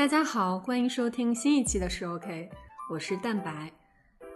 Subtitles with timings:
[0.00, 2.48] 大家好，欢迎收听新一期的是 OK，
[2.90, 3.70] 我是蛋白，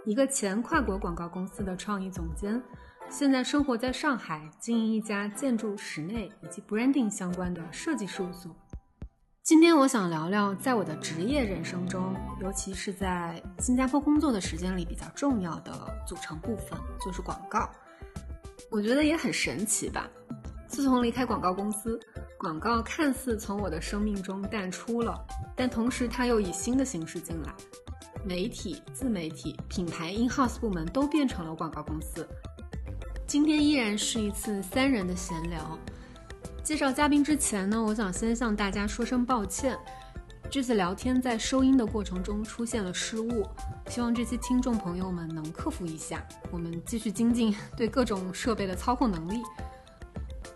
[0.05, 2.63] 一个前跨国广告公司的创意总监，
[3.08, 8.55] 现在生活在上海，经营一家建筑、室内以及 branding 相关的设计事务所。
[9.42, 15.72] 今天我想聊聊，在我的职业人生中，尤其是在新加坡工作的时间里比较重要的
[16.06, 17.70] 组成部分，就是广告。
[18.70, 20.06] 我觉得也很神奇吧。
[20.66, 21.98] 自从离开广告公司，
[22.38, 25.18] 广告看似从我的生命中淡出了，
[25.55, 27.55] 但同时它又以新的形式进来。
[28.24, 32.27] 媒体、自媒体、品牌 in house 部门都变成了广告公司。
[33.27, 35.78] 今天依然是一次三人的闲聊。
[36.62, 39.78] 介绍嘉宾之前呢，我想先向大家说声抱歉，
[40.50, 43.46] 这次聊天在收音的过程中出现了失误，
[43.88, 49.42] 希望这些听众朋友们能克服一下，我们继续精进 对各种设备的操控能力。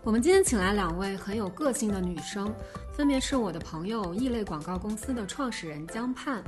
[0.01, 2.53] 我们今天请来两位很有个性的女生，
[2.93, 6.41] 分别是我的朋友异类广告公司的创始人江盼，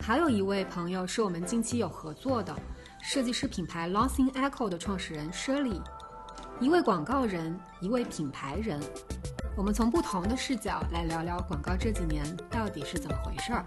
[0.00, 2.56] 还有一位朋友是我们近期有合作的
[3.02, 5.78] 设计师品牌 Losing Echo 的创始人 Shirley。
[6.58, 8.80] 一位广告人，一位品牌人，
[9.58, 13.62] 我们从不同的视角来聊聊广告这几年到底是怎么回事儿。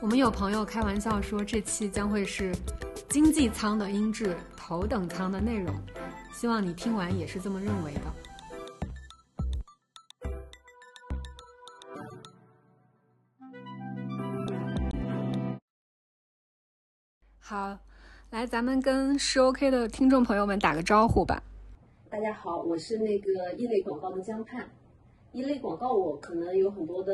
[0.00, 2.54] 我们有朋友开玩笑说，这期将会是
[3.08, 5.74] 经济舱的音质，头等舱的内容。
[6.32, 8.00] 希望你听完也是这么认为的。
[17.38, 17.78] 好。
[18.30, 21.42] 来，咱们跟十 OK 的听众朋友们打个招呼吧。
[22.08, 24.66] 大家好，我是那个异类广告的江盼。
[25.32, 27.12] 异类广告我可能有很多的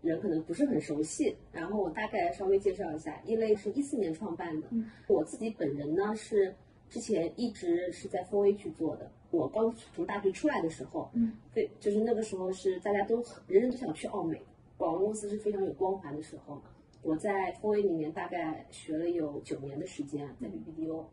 [0.00, 3.16] 人可能不是很熟悉，然后我大概稍微介绍一下。
[3.24, 4.66] 异类是一四年创办的，
[5.06, 6.52] 我自己本人呢是
[6.92, 9.10] 之前一直是在 4A 去做的。
[9.30, 14.42] 我刚从大学出来的时候，嗯，对，就是那个时候是大家都人人都想去奥美，
[14.76, 16.60] 广告公司是非常有光环的时候。
[17.00, 21.06] 我在 4A 里面大概学了有九年的时间，在 BBDO。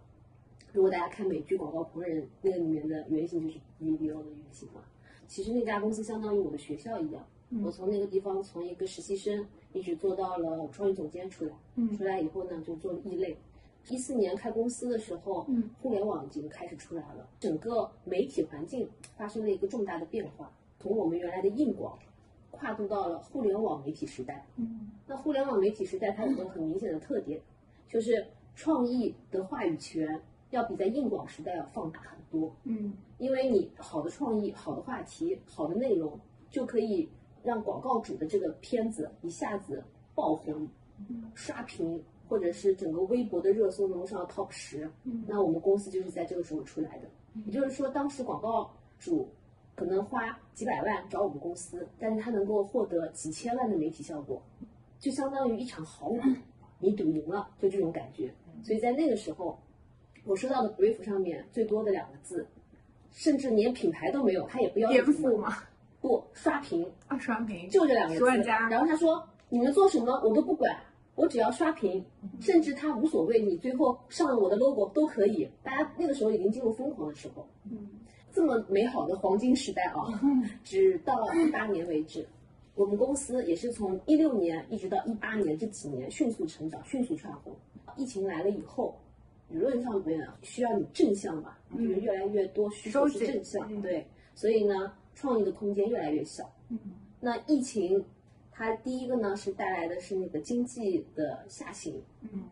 [0.74, 4.82] 如果大家看美剧《广告狂人》，那个里面的原型就是 BBDO 的原型嘛。
[5.28, 7.26] 其实那家公司相当于我的学校一样，
[7.64, 11.54] 我从那个地方从一个实习生一直做到了创意总监出来。
[11.98, 13.38] 出来以后呢，就做了异类。
[13.88, 15.48] 一四年开公司的时候，
[15.82, 21.98] 互联网已经开始出来了，整个媒体环境发生了一个重大的变化，从我们原来的硬广。
[22.52, 27.40] 跨度到了互联网媒体时代，嗯，那互联网媒体时代它有个很明显的特点，
[27.88, 30.20] 就是创意的话语权
[30.50, 36.20] 要比在硬广时代要放大很多，嗯，因为你好的创意、好的话题、好的内容，
[36.50, 37.08] 就可以
[37.44, 39.82] 让广告主的这个片子一下子
[40.14, 40.68] 爆红，
[41.36, 44.90] 刷屏，或者是整个微博的热搜能够上 top 十，
[45.28, 47.10] 那我们公司就是在这个时候出来的，
[47.46, 49.28] 也就是说当时广告主。
[49.76, 54.42] 可能花几百万找我们公司，但是他能够获得几千万的媒体效果，
[55.00, 56.20] 就相当于一场豪赌，
[56.80, 58.30] 你赌赢了，就这种感觉。
[58.62, 59.58] 所以在那个时候，
[60.26, 62.46] 我收到的 brief 上面最多的两个字，
[63.14, 65.56] 甚至连品牌都没有，他也不要颠覆吗？
[66.02, 68.26] 不，刷屏啊，刷屏，就这两个字。
[68.44, 70.76] 然后他说，你们做什么我都不管，
[71.20, 72.02] 我只要刷屏，
[72.40, 75.46] 甚至他无所谓，你最后上了我的 logo 都可以。
[75.62, 77.46] 大家那个时候已经进入疯狂的时候。
[77.70, 77.90] 嗯。
[78.32, 80.06] 这么美好的黄金时代啊，
[80.64, 82.26] 直到一八年为止，
[82.76, 87.54] 我们公司也是从一六年一直到一八年这几年迅速成长、迅速窜红。
[87.98, 88.96] 疫情来了以后，
[89.52, 96.50] 舆论上面需要你正向吧，就是越来越多需求是正向，对，所以呢，创意的空间越来越小。
[97.20, 98.06] 那疫情，
[98.60, 102.02] 它第一个呢是带来的是那个经济的下行，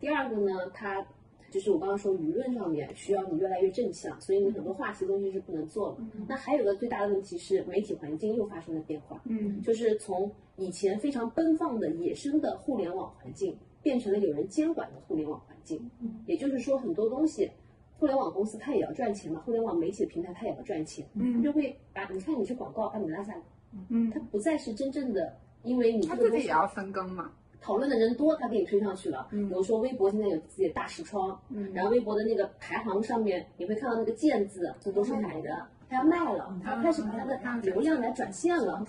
[0.00, 1.06] 第二个呢它。
[1.50, 5.96] 就是我刚刚说，舆论上面需要你越来越正向，所以你很多话题东西是不能做了。
[6.28, 9.22] 那还有个最大的问题是，媒体环境又发生了变化。
[9.24, 15.90] 嗯，就是从以前非常奔放的野生的互联网环境，变成了有人监管的互联网环境。
[16.00, 17.50] 嗯，也就是说，很多东西，
[17.98, 21.06] 互联网公司它也要赚钱嘛，互联网媒体平台它也要赚钱。
[21.14, 23.42] 嗯，就会把你看你是广告把你拉下来。
[23.88, 25.34] 嗯，它不再是真正的，
[25.68, 27.30] 因为你他自己也要分羹嘛。
[27.60, 29.26] 讨论的人多，他给你推上去了。
[29.30, 31.38] 比如说微博现在有自己的大视窗，
[31.74, 38.82] 然后微博的那个排行上面，你会看到那个键字，这都是买的，他要卖了，他开始把他的流量来转线了。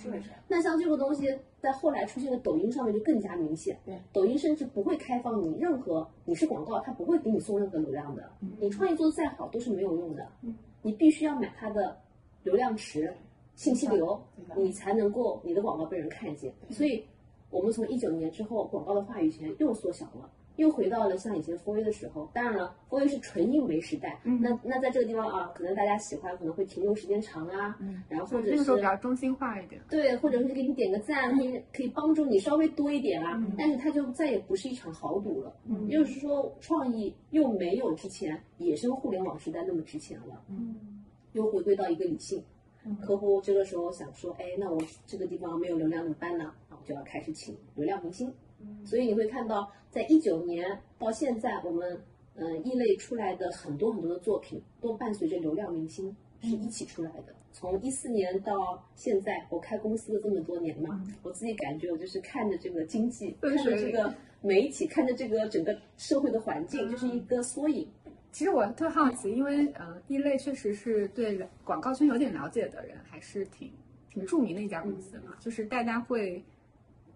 [0.47, 3.77] 那像这个东西，在后来出现的抖音上面就更加明显。
[4.13, 8.31] 抖音甚至不会开放你任何，你是广告，他不会给你送任何流量的。
[8.59, 10.25] 你创意做的再好都是没有用的。
[10.83, 11.97] 你必须要买它的
[12.43, 13.13] 流量池、
[13.59, 14.19] 信息流，
[14.56, 16.53] 你才能够你的广告被人看见。
[16.69, 17.03] 所以。
[17.51, 22.29] 我们从一九年之后，广告的话语权又缩小了，又回到了像以前 f o A 的时候。
[22.31, 29.81] 当然了 f o A 是纯硬维时代，嗯那那在这个地方啊，可能大家喜欢，可能会停留时间长啊，嗯然后或者那个时候比是较中心化一点。
[29.89, 35.51] 对，或者是给你点个赞，可以可以帮助你稍微多一点啊，嗯但是它就再也不是一场豪赌了。
[35.65, 41.03] 嗯也就是说，创意又没有之前野生互联网时代那么值钱了，嗯
[41.33, 42.44] 又回归到一个理性。
[42.85, 46.45] 嗯客户这个时候想说，哎，那我这个地方没有流量怎么办呢？
[46.69, 48.31] 啊，我就要开始请流量明星。
[48.61, 51.97] 嗯所以你会看到，在一九年到现在，我们
[52.35, 57.35] 嗯、呃异类出来的很多很多的作品，都伴随着流量明星是一起出来的。
[57.51, 67.87] 从一四年到现在，我开公司了这么多年嘛，我自己感觉我就是看着这个经济，看着这个媒体，看着这个整个社会的环境，就是一个缩影。
[68.31, 73.71] 其实我特好奇，因为呃，异类确实是对广告圈有点了解的人，还是挺
[74.09, 76.43] 挺著名的一家公司嘛，就是大家会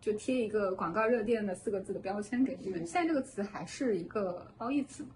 [0.02, 2.80] 就贴一个广告热电的四个字的标签给你们。
[2.86, 5.10] 现在这个词还是一个褒义词嘛？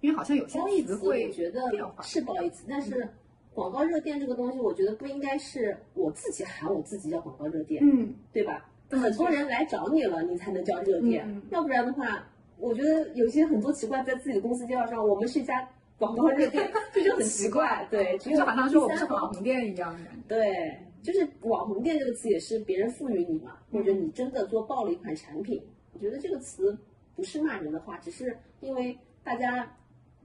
[0.00, 1.60] 因为好像有些褒义词词会我觉得。
[2.02, 3.08] 是褒义词，但是
[3.52, 8.64] 广告热电这个东西，我觉得不应该是我自己喊我自己叫广告热电，嗯，对吧？
[8.90, 12.26] 嗯很多人来找你了，你才能叫热店，嗯嗯要不然的话，
[12.58, 15.66] 我觉得有些很多奇怪，在自己的公司介绍上，我们是一家
[15.96, 17.86] 广告热店，这 就很奇怪。
[17.90, 20.10] 对，只有就好像说我们是网红店一样的。
[20.26, 25.62] 对，就是网红店这个词也是别人赋予你嘛，或者你真的做爆了一款产品，
[25.92, 26.76] 我觉得这个词
[27.14, 29.70] 不是骂人的话，只是因为大家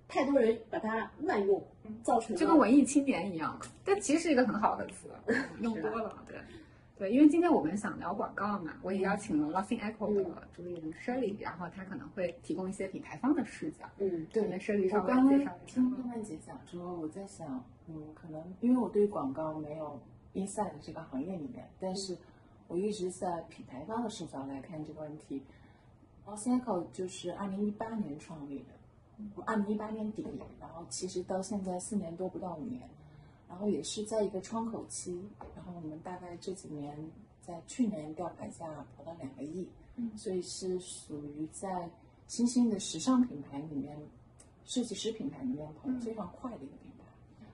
[0.07, 1.63] 太多人把它乱用，
[2.01, 5.07] 造成了就跟文艺青年一样嘛，但其实是一个很好的词，
[5.61, 6.37] 用多了，对。
[7.03, 13.85] 对，因为今天我们想聊广告嘛，我也邀请了 Laughing Echo 的主理人 Shirley，、然后他可能会提供一些品牌方的视角。
[13.97, 15.95] 嗯，对那 Shirley 我稍微刚刚介绍一下听。
[15.97, 19.99] 丁曼姐讲说，我在想，嗯，可能因为我对广告没有
[20.33, 22.17] inside 这个行业里面，但是
[22.69, 25.43] 我一直在品牌方的视角来看这个问题。
[26.25, 30.25] Laughing Echo 就是二零一八年创立的，二零一八年底，
[30.57, 32.81] 然后其实到现在四年多不到五年，
[33.53, 35.23] 然后也是在一个窗口期，
[35.55, 36.97] 然后我们大概这几年
[37.39, 38.65] 在去年吊牌价
[38.97, 40.09] 跑到两个亿，嗯。
[40.17, 41.87] 所以是属于在
[42.27, 43.95] 新兴的时尚品牌里面，
[44.65, 47.05] 设计师品牌里面跑得非常快的一个品牌。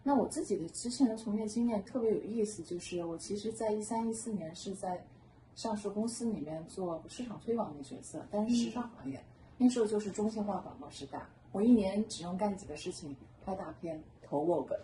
[0.03, 5.05] 那我自己的之前的从业经验特别有意思，就是我其实在一三一四年是在
[5.53, 8.55] 上市公司里面做市场推广的角色，但是。
[8.55, 9.21] 时尚行业、
[9.57, 11.21] 那时候就是中心化广告时代，
[11.51, 13.13] 我一年只用干几个事情：
[13.45, 14.79] 拍大片、投 Vogue，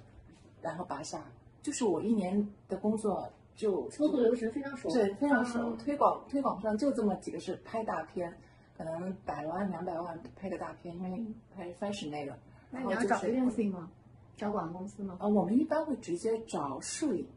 [0.66, 1.24] 然后拔下，
[1.62, 4.90] 就是我一年的工作就操作流程非常熟。
[4.90, 5.60] 对，非常熟。
[5.60, 8.34] 嗯推广推广上就这么几个是拍大片，
[8.76, 11.26] 可能百万两百万拍个大片，因为
[11.56, 12.36] 拍 fashion 那个。
[12.72, 13.90] 那你要找 agency 吗？
[14.36, 15.18] 找广告公司吗？
[15.20, 17.28] 啊，我们一般会直接找摄影。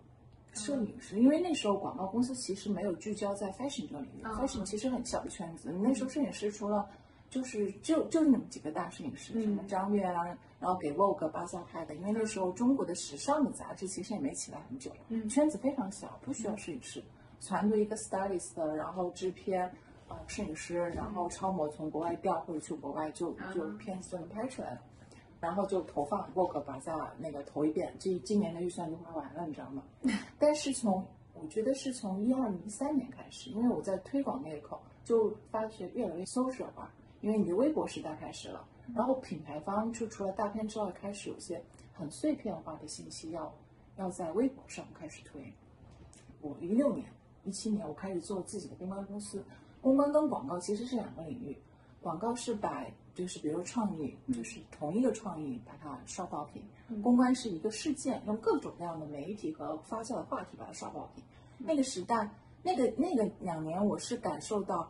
[0.54, 5.70] 摄影师，因为那时候广告公司其实没有聚焦在 fashion 这个领域、嗯 f a s h i o n 其实很小的圈子。
[5.70, 6.88] 那时候摄影师除了
[7.30, 10.24] 就是就就那么几个大摄影师，嗯什么张悦啊，
[10.60, 11.94] 然后给 Vogue、巴萨拍的。
[11.94, 17.02] 因为那时候中国的时尚的杂志其实也没起来很久，嗯圈子非常小，不需要摄影师，
[17.40, 19.70] 传对一个 stylist，然后制片。
[20.10, 24.80] 呃，摄影师，然后超模从国外调或者去国外就就嗯片子就能拍出来了。
[25.38, 29.82] 然后就投放 Vogue 把价那个投一遍，这今年的预算就花完了，你知道吗？
[30.38, 41.62] 但是从我觉得是从一二零三年开始，因为我在推广那一口就发觉越来越 social 化，因为你的微博时代开始了，然后品牌方就除了大片之外，开始有些
[41.92, 43.52] 很碎片化的信息要
[43.96, 45.52] 要在微博上开始推。
[46.40, 47.06] 我一六年、
[47.44, 49.42] 一七年我开始做自己的公关公司，
[49.80, 51.56] 公关跟广告其实是两个领域。
[52.00, 56.62] 广告是把就是比如创意，就是同一个创意把它刷爆屏；
[57.02, 61.24] 公关是一个事件，用各种各样的媒体和发酵的话题把它刷爆屏。
[61.58, 62.30] 那个时代，
[62.62, 64.88] 那个那个两年，我是感受到，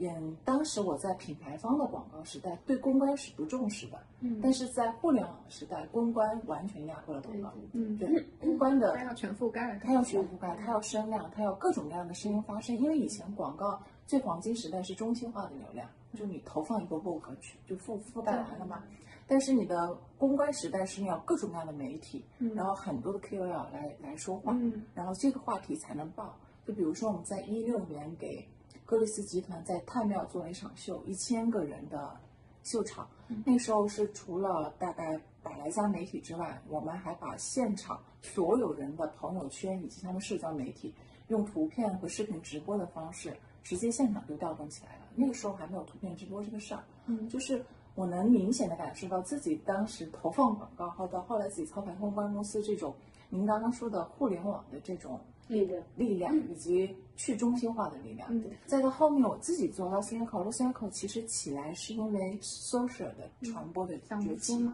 [0.00, 7.52] 嗯，当时我在品牌方的广告时代，对公关是不重视的，嗯但是在互联网时代，公关完全压过了广告。
[7.72, 12.76] 嗯，对，公关的它要全覆盖，它要全覆盖，它要声量，它要各种各样的声音发声。
[12.76, 18.82] 因为以前广告最黄金时代是中心化的流量，就你投放一个 Vogue 去就覆覆盖完了嘛。
[19.26, 26.34] 但是你的公关时代是你要各种各样的媒体，然后很多的 KOL 来来说话，嗯然后这个话题才能爆。
[26.66, 28.46] 就比如说我们在一六年给
[28.90, 32.10] 歌丽丝集团在太庙做了一场秀，一千个人的
[32.64, 33.08] 秀场，
[33.46, 40.92] 那时候是除了大概百来家媒体之外，我们还把现场所有人的朋友圈以及他们社交媒体，
[41.28, 43.32] 用图片和视频直播的方式，
[43.62, 45.02] 直接现场就调动起来了。
[45.14, 52.92] 那个时候还没有图片直播这个事儿，嗯就是我能明显的感受到自己当时投放广告，后到后来自己操盘公关公司这种，
[53.28, 55.20] 您刚刚说的互联网的这种
[55.50, 58.28] 力量，力量以及去中心化的力量。
[58.30, 62.38] 嗯再到后面我自己做 l o s i n c o l o s i n c o 其实起来是因为
[62.40, 64.70] social 的传播的崛起。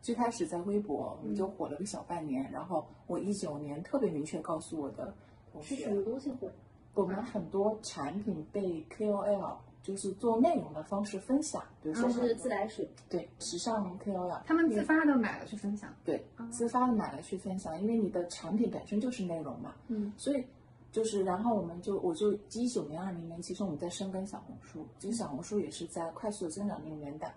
[0.00, 5.12] 最开始在微博我们就火了个小半年，然后我一九年特别明确告诉我的
[5.52, 6.48] 同学是什，么东西火？
[6.94, 15.94] 我们很多产品被 KOL 就是做内容的方式分享，比如说就是自来水，对时尚 KOL，他们自发的买了去分享。
[16.04, 20.44] 对自发的买了去分享，因为你的产品本身就是内容嘛，嗯，所以
[20.92, 27.34] 就是然后我们就我就一九年、二零年，其实我们在深耕小红书，其实小红书也是在快速的增长那个年代。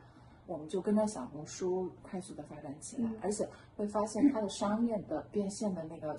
[0.48, 6.17] 我们就跟着小红书快速的发展起来，嗯而且会发现它的商业的变现的那个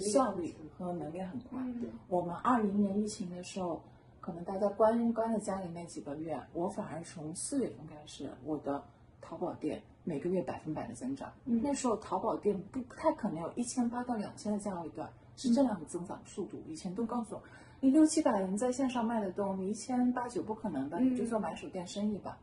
[0.00, 1.58] 效率和能力很快。
[1.60, 3.82] 嗯我们二零年疫情的时候，
[4.26, 8.82] 可能大家关关在家里那几个月，我反而从四月份开始，我的
[9.20, 11.32] 淘宝店每个月百分百的增长。
[11.44, 16.60] 嗯那时候淘宝店不不太可能有一千八到两千的价位段，是这样的增长速度。
[16.66, 17.42] 以前都告诉我，
[17.78, 22.36] 你六七百人在线上卖得动，你一千八九不可能的，嗯你就做买手店生意吧。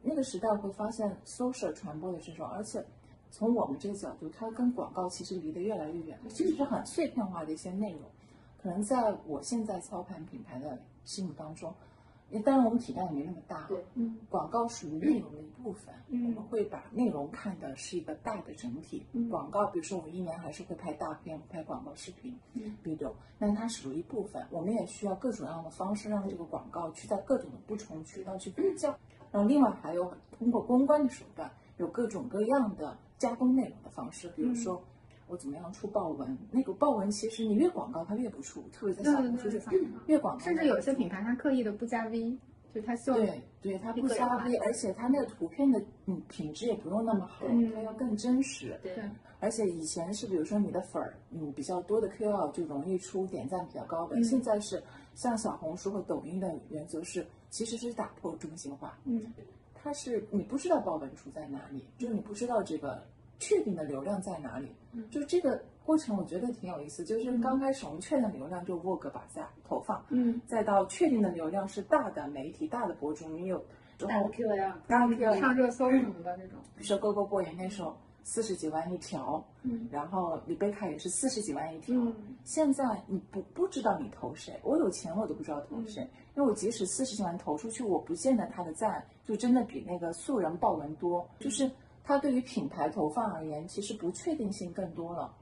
[0.00, 2.82] 那个时代会发现 social 传播的这种，而且
[3.30, 8.00] 从我们这个角度，它跟广告其实离得越来越远，其实是很碎片化的一些内容。
[8.62, 11.72] 可能在我现在操盘品牌的心目当中，
[12.44, 19.06] 当然我们体量也没那么大，对，嗯广告属于内容的一部分，嗯我们会把内容看的是一个大的整体。
[19.12, 28.90] 嗯广告，比如说我一年还是会拍大片、拍广告视频、嗯 video，但它属于一部分，我们也需要各种各样的方式让这个广告去在各种的不同渠道去比较。
[29.30, 34.82] 然后另外还有通过公关的手段，有各种各样的加工内容的方式，比如说。
[35.28, 36.36] 我怎么样出豹纹？
[36.50, 39.72] 那个豹纹其实你越广告它越不出，特别在小红书上，
[40.06, 42.36] 越广告甚至有些品牌它刻意的不加 V，
[42.74, 47.72] 就它希望对对，它不加 V，而且它那个图片的嗯品质也不用那么好，嗯。
[47.72, 48.78] 它要更真实。
[48.82, 48.94] 对。
[48.94, 49.04] 对。
[49.38, 54.24] 而且以前是比如说你的粉儿嗯比较多的 KOL 就容易出点赞比较高的，嗯。
[54.24, 54.82] 现在是
[55.14, 59.22] 像小红书和抖音的原则是其实是打破中心化，嗯。
[59.74, 63.02] 它是你不知道爆文出在哪里，就是你不知道这个
[63.38, 73.64] 确定的流量在哪里，嗯就这个过程我觉得挺有意思，就是刚开始我们确认流量就 Vogue 把价投放，嗯再到确定的流量是大的媒体、大的博主，你有
[73.98, 76.58] 之大的后 QL，大的 KOL，上热搜什么的那种。
[76.76, 81.94] 比如说 GoGo Boy 那时候四十几万一条，嗯然后李贝卡也是四十几万一条。
[81.94, 86.02] 嗯现在你不不知道你投谁，我有钱我都不知道投谁，
[86.36, 91.68] 因为我即使四十几万投出去，我不见得他的赞就真的比那个素人爆文多，就是
[92.06, 95.34] 它对于品牌投放而言，其实不确定性更多了。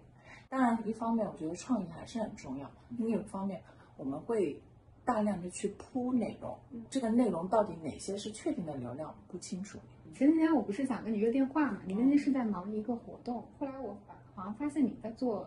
[0.49, 3.61] 当然，一方面我觉得创意还是很重要，另一方面
[3.99, 4.59] 我们会
[5.05, 6.57] 大量的去铺内容，
[6.89, 9.79] 这个内容到底哪些是确定的流量不清楚。
[10.15, 13.95] 前几天我不是想跟你约电话嘛，你那天是在忙一个活动，后来我
[14.35, 15.47] 好像发现你在做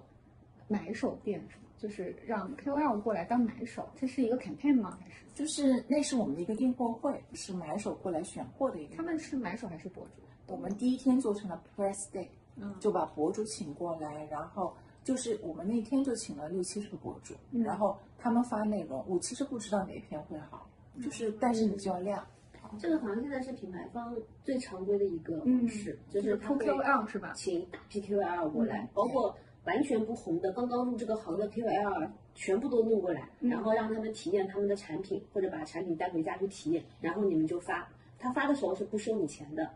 [0.67, 1.63] 买手店，是吗？
[1.77, 4.99] 就是让 KOL 过来当买手，这是一个 campaign 吗？
[5.01, 8.95] 还是就是那是我们的一个订货会，是买手过来选货的一个。
[8.95, 10.21] 他们是买手还是博主？
[10.47, 12.73] 我们第一天做成了 press day，嗯。
[12.79, 14.73] 就把博主请过来，然后
[15.03, 17.63] 就是我们那天就请了六七十个博主，嗯。
[17.63, 20.67] 然后他们发内容，我其实不知道哪一篇会好，
[21.03, 22.25] 就是但是你就要亮，
[22.79, 25.59] 这个好像现在是品牌方最常规的一个嗯。
[25.59, 27.33] 方式，就是他 KOL 是吧？
[27.35, 28.89] 请大批 KOL 过来，嗯。
[28.93, 29.35] 包括
[29.65, 33.49] 完全不红的、刚刚入这个行的 KOL，全部都弄过来，嗯。
[33.49, 37.87] 然后让他们体验他们的产品，或者把产品带回家去体验，然后你们就发。
[38.19, 39.69] 他发的时候是不收你钱的，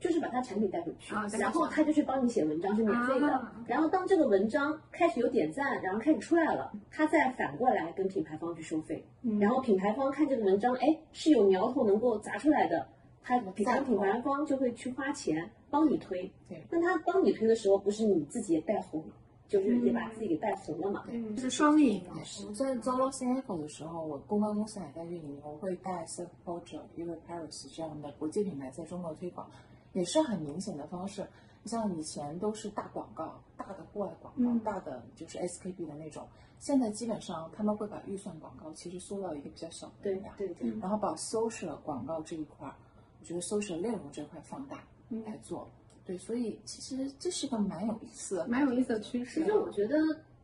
[0.00, 3.32] 就是把他产品带回去，然后他就去帮你写文章，是免费的。
[3.32, 9.02] 啊然后当这个文章开始有点赞，然后开始出来了，他再反过来跟品牌方去收费。
[9.22, 12.86] 嗯然后品牌方看这个文章，哎，是有苗头能够砸出来的，
[13.22, 16.30] 他品赞牌品牌方就会去花钱帮你推。
[16.48, 19.02] 对，那他帮你推的时候，不是你自己也带红，
[19.48, 21.04] 就是也把自己给带红了嘛？
[21.08, 22.02] 嗯，是双赢。
[22.46, 29.48] 我在做 Los Angeles 的时候，我公关公司还在运营，我会带 Self Portrait、一个 Paris 这样的国际品牌在中国推广，
[29.94, 31.26] 也是很明显的方式。
[31.62, 42.74] 你像以前都是大广告、大的户外广告、嗯大的就是 SKP 的那种，现在基本上他们会把预算广告其实缩到一个比较小的对量，对对，然后把 social 广告这一块儿，
[43.18, 45.66] 我觉得 social 内容这块放大嗯来做。
[46.04, 49.46] 对，所以其实这是个蛮有意思的，蛮有意思的趋势其。
[49.46, 49.96] 实我觉得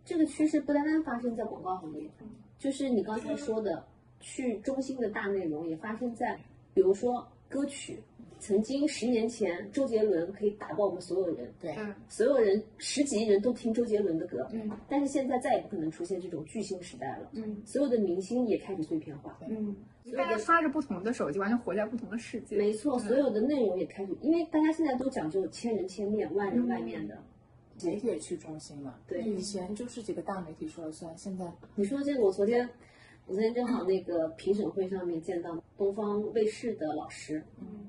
[0.07, 2.11] 这个趋势不单单发生在广告行业，
[2.59, 3.87] 就是你刚才说的
[4.21, 6.41] 去中心的大内容，也发生在
[6.73, 8.03] 比如说歌曲。
[8.41, 11.75] 曾经十年前，周杰伦可以打爆我们所有人，对。
[11.75, 14.71] 对，所有人十几亿人都听周杰伦的歌，嗯。
[14.89, 17.63] 但是现在再也不可能出现这种巨星时代了，嗯。
[17.65, 19.77] 所有的明星也开始碎片化，嗯，
[20.17, 22.57] 大家刷着不同的手机，完全活在不同的世界。
[22.57, 27.23] 没错，嗯所有的内容也开始，因为大家现在都讲究千人千面、万人万面的，
[27.85, 28.99] 媒体也去中心了。
[29.07, 29.23] 对。
[29.23, 31.53] 以前就是几个大媒体说了算，现在。
[31.75, 32.69] 你说这个，我昨天
[33.27, 37.89] 我昨天正好那个评审会上面见到东方卫视的老师，嗯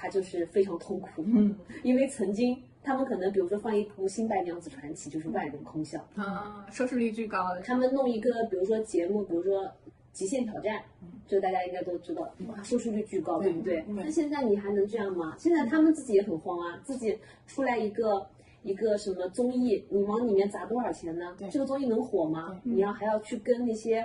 [0.00, 9.64] 他就是非常痛苦，嗯 因为曾经他们可能比如说放一部《新白娘子传奇》，就是万人空巷，啊，收视率巨高的，他们弄一个比如说节目，比如说
[10.12, 13.84] 《极限挑战》，嗯这个大家应该都知道，哇，收视率巨高，对不对？
[13.88, 15.34] 嗯那现在你还能这样吗？
[15.38, 18.26] 现在他们自己也很慌啊，自己出来一个。
[18.64, 21.34] 一个什么综艺，你往里面砸多少钱呢？
[21.48, 22.60] 这个综艺能火吗？
[22.64, 24.04] 你要还要去跟那些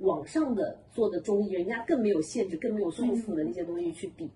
[0.00, 4.30] 网上的做的综艺，人家更没有限制、更没有束缚的那些东西去比。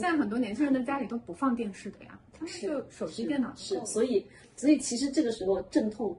[0.00, 6.16] 现在很多年轻人的家里都不放电视的呀，他们就手机、电脑是，所以所以其实这个时候阵痛，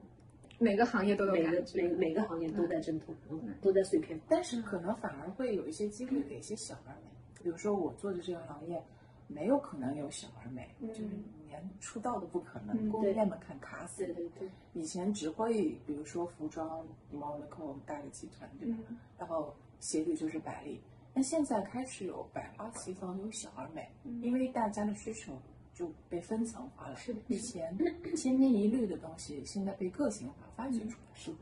[0.58, 1.82] 每个行业都有每个感觉。
[1.82, 4.18] 每每个行业都在阵痛，嗯，都在碎片。
[4.28, 7.10] 但是可能反而会有一些机会给一些小而美，
[7.42, 8.82] 比如说我做的这个行业，
[9.28, 11.10] 没有可能有小而美，就是
[11.46, 14.06] 连出道都不可能，供应链门槛卡死。
[14.06, 14.14] 对。
[14.14, 16.82] 对对，以前只会比如说服装
[17.14, 18.78] Monaco 大的集团对吧？
[18.88, 18.96] 嗯。
[19.18, 20.80] 然后鞋履就是百丽，
[21.16, 23.88] 那现在开始有百花齐放，有小而美，
[24.20, 25.32] 因为大家的需求
[25.72, 26.94] 就被分层化了。
[26.94, 27.74] 是的以前
[28.14, 31.06] 千篇一律的东西，现在被个性化发掘出来。
[31.14, 31.38] 是的。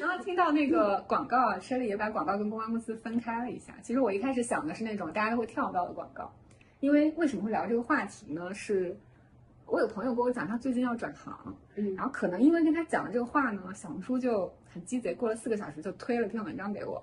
[0.00, 3.72] 然后听到那个广告啊，Shirley 也把广告跟公关公司分开了一下。
[3.84, 6.32] 其实我一开始想的是那种大家都会跳到的广告，
[6.80, 8.52] 因为为什么会聊这个话题呢？
[8.52, 8.98] 是
[9.66, 17.00] 我有朋友跟我讲，他最近要转行，嗯然后可能因为跟他讲了这个话呢，小红书就很鸡贼，过了四个小时就推了篇文章给我，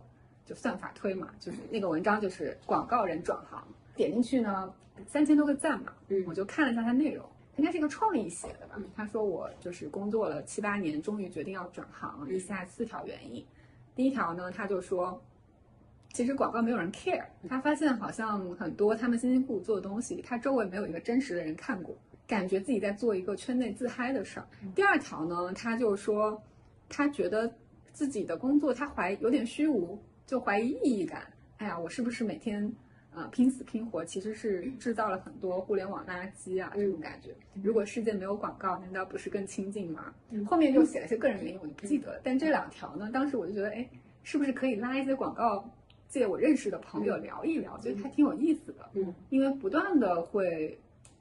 [0.49, 3.63] 就算法推嘛，就是那个文章就是广告人转行，
[3.95, 4.73] 点进去呢
[5.05, 7.23] 三千多个赞嘛，嗯我就看了一下他内容，
[7.57, 8.81] 应该是一个创意写的吧。
[8.95, 13.45] 他说我就是工作了七八年，终于决定要转行，以下四条原因。
[13.93, 15.21] 第一条呢，他就说，
[16.13, 24.47] 其实广告没有人 care，他发现好像很多他们辛辛苦苦做的东西，他周围没有一个真实的人看过，感觉自己在做一个圈内自嗨的事儿。
[24.73, 26.41] 第二条呢，他就说，
[26.89, 27.53] 他觉得
[27.91, 31.23] 自己的工作他怀有点虚无，就怀疑意义感。
[31.57, 32.71] 哎呀，我是不是每天
[33.15, 36.71] 呃拼死拼活，其实是制造了很多互联网垃圾啊？
[36.75, 37.35] 这种感觉。
[37.63, 40.13] 如果世界没有广告，难道不是更清净吗？
[40.45, 42.21] 后面就写了些个人原因，我就不记得了。
[42.23, 43.89] 但这两条呢，当时我就觉得，哎，
[44.21, 45.67] 是不是可以拉一些广告
[46.07, 47.75] 借我认识的朋友聊一聊？
[47.79, 48.87] 觉得还挺有意思的。
[48.93, 50.79] 嗯，因为不断的会。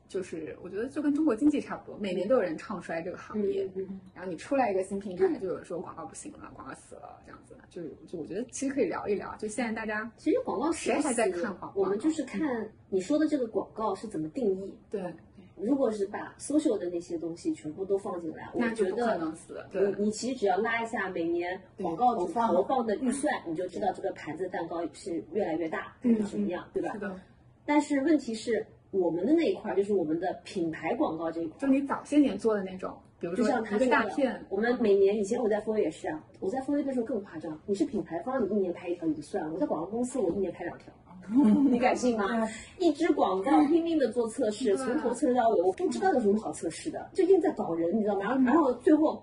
[0.09, 3.69] 就是我觉得就跟中国经济差不多，每年都有人唱衰这个行业，
[4.15, 12.41] 然后你出来一个新平台，就有人说广告不行了，广告死了，这样子，就就我觉得其实可以聊一聊，就现在大家其实广告谁还在看广告我们就是看
[12.89, 14.75] 你说的这个广告是怎么定义。
[14.91, 15.15] 对，
[15.57, 26.99] 如果是把 social 的那些东西全部都放进来，我觉那就不可得能死，对你你其实只要拉一下每年广告主投放投放的预算，你就知道这个盘子蛋糕是越来越大，还是什么样，对吧是？
[26.99, 27.21] 的，
[27.67, 31.69] 但是问题是，我们的那一块儿就是我们的品牌广告这一块就。
[31.69, 37.61] 你早些年做的那种，比如就说一个像他说的大片，我们每年以前我在风也是啊，我在风的时候更夸张。
[37.67, 40.93] 你是品牌方，你一年拍一条也就算了，我在广告公司，我一年拍两条，
[41.69, 42.49] 你敢信吗？
[42.79, 48.23] 一支广告拼命的做测试，从头测试到尾，我不知道有什么好测试的，就硬在搞人，你知道吗？
[48.23, 49.23] 然后然后最后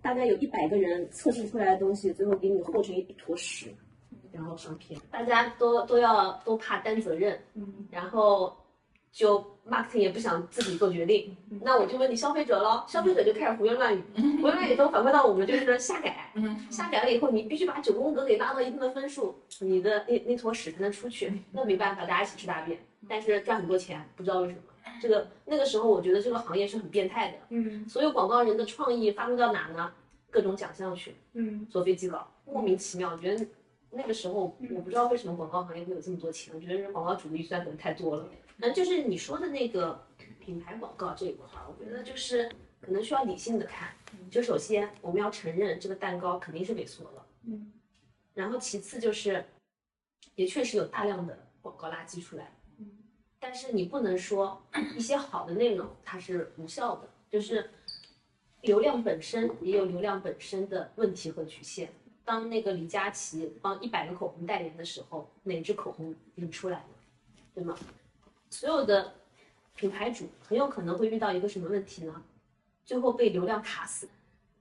[0.00, 3.74] 大概有一百个人测试出来的东西，最后给你和成一坨屎，
[4.30, 8.52] 然后上片，大家都都要都怕担责任，嗯，然后
[9.12, 14.02] 就 marketing 也不想自己做决定，那我就问你消费者喽，消费者就开始胡言乱语，
[14.40, 21.42] 胡言乱语都反馈到我们就是瞎改，嗯，瞎改了以后，你必须把九宫格给拉到一定的分数，你的那那坨屎才能出去。
[21.52, 24.60] 那没办法，大家一起吃大便，但是赚很多钱，不知道为什么。
[25.00, 27.36] 这个那个时候，我觉得这个行业是很变态的。
[27.50, 29.92] 嗯所有广告人的创意发挥到哪呢？
[30.30, 33.10] 各种奖项去，嗯坐飞机了，莫名其妙。
[33.12, 33.46] 我觉得
[33.90, 38.26] 那个时候，我不知道为什么广告行业会有这么多钱，我觉得广告主的预算可能太多了。
[38.58, 40.06] 嗯，就是你说的那个
[40.40, 43.94] 品牌广告这一块儿，我觉得就是可能需要理性的看。
[44.30, 47.72] 就首先我们要承认这个蛋糕肯定是萎缩了，嗯，
[48.34, 49.44] 然后其次就是
[50.34, 52.90] 也确实有大量的广告垃圾出来，嗯，
[53.40, 54.62] 但是你不能说
[54.96, 57.70] 一些好的内容它是无效的，就是
[58.60, 61.90] 流量本身也有流量本身的问题和局限。
[62.24, 66.88] 当那个李佳琦帮一百个口红代言的时候，哪支口红引出来了，
[67.54, 67.76] 对吗？
[68.52, 69.14] 所有的
[69.74, 72.22] 品牌主很有可能会遇到一个什么问题呢？
[72.84, 74.06] 最后被流量卡死。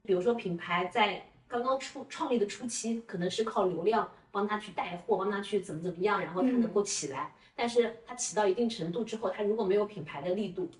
[0.03, 7.33] 比如说品牌在刚刚出创立的初期，可能是靠流量帮他去带货，帮他去怎么怎么样，然后他能够起来。
[7.53, 10.71] 但是他起到一定程度之后，他如果没有品牌的力度，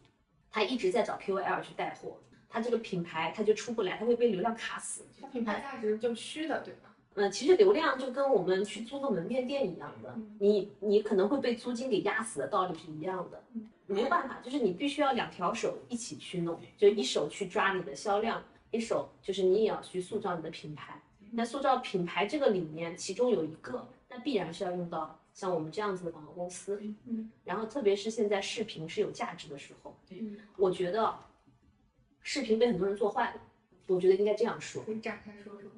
[0.50, 5.06] 他一直在找 KOL 去带货，他这个品牌他就出不来，他会被流量卡死。
[5.19, 6.90] 他品牌价值就虚的，对吧？
[7.15, 13.43] 嗯，其实流量就跟我们去租个门面店一样的，你你可能会被租金给压死的道理是一样的，
[13.86, 21.02] 没有办法，就是你必须要两条手一起去弄，就一手去抓你的销量，一手就是你也要去塑造你的品牌。
[21.32, 31.13] 那塑造品牌这个里面，其中有一个，那必然是要用到像我们这样子的广告公司，嗯，然后特别是现在视频是有价值的时候，嗯，我觉得
[32.21, 33.41] 视频被很多人做坏了，
[33.88, 35.69] 我觉得应该这样说，你展开说说。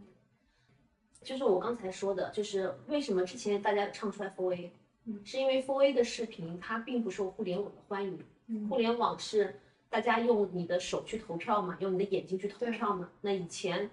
[1.24, 4.72] 就是我刚才说的，就是为什么之前大家唱出来 for A，
[5.06, 9.60] 嗯是因为 for A 的视频它并不受互联网的欢迎，嗯互联网是
[9.90, 13.10] 大家用你的手去投票嘛，用你的眼睛去投票嘛。
[13.22, 13.90] 那以前，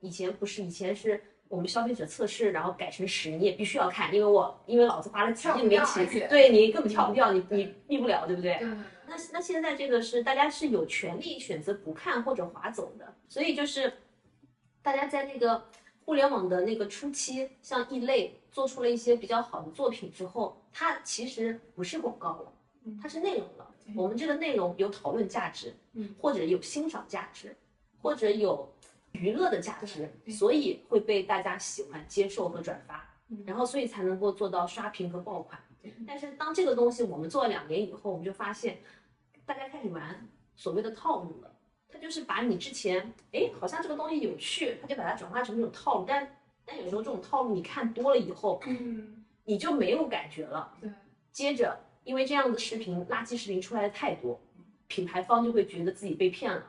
[0.00, 8.58] 以前不是以前是我们消费者测试，然后改成十，你也必须要看，因为我因为老子花了几跳不亿没钱对你根本跳不掉，你你避不了，对不对？
[8.58, 8.68] 对
[9.08, 13.92] 那那现在这个是大家是有权利选择不看或者划走的，所以就是
[14.82, 15.64] 大家在那个
[16.06, 22.52] 互联网的那个初期，像异类做出了一些比较好的作品之后，它其实不是广告了，
[23.02, 23.68] 它是内容了。
[23.96, 27.56] 我们这个内容有讨论价值，嗯，或者有欣赏价值，
[28.00, 28.72] 或者有
[29.10, 35.60] 娱乐的价值，所以会被大家喜欢接受和转发，嗯然后所以才能够做到刷屏和爆款。
[36.06, 38.78] 但是当这个东西我们做了两年以后，我们就发现，
[39.44, 41.52] 大家开始玩所谓的套路了。
[41.96, 46.04] 他就是把你之前，哎，好像这个东西有趣，他就把它转化成一种套路。
[46.06, 50.70] 但但有时候这种套路你看多了以后，嗯，你就没有感觉了。
[50.78, 50.90] 对，
[51.32, 54.38] 接着，因为这样的视频垃圾视频出来的太多，
[54.88, 56.66] 品牌方就会觉得自己被骗了，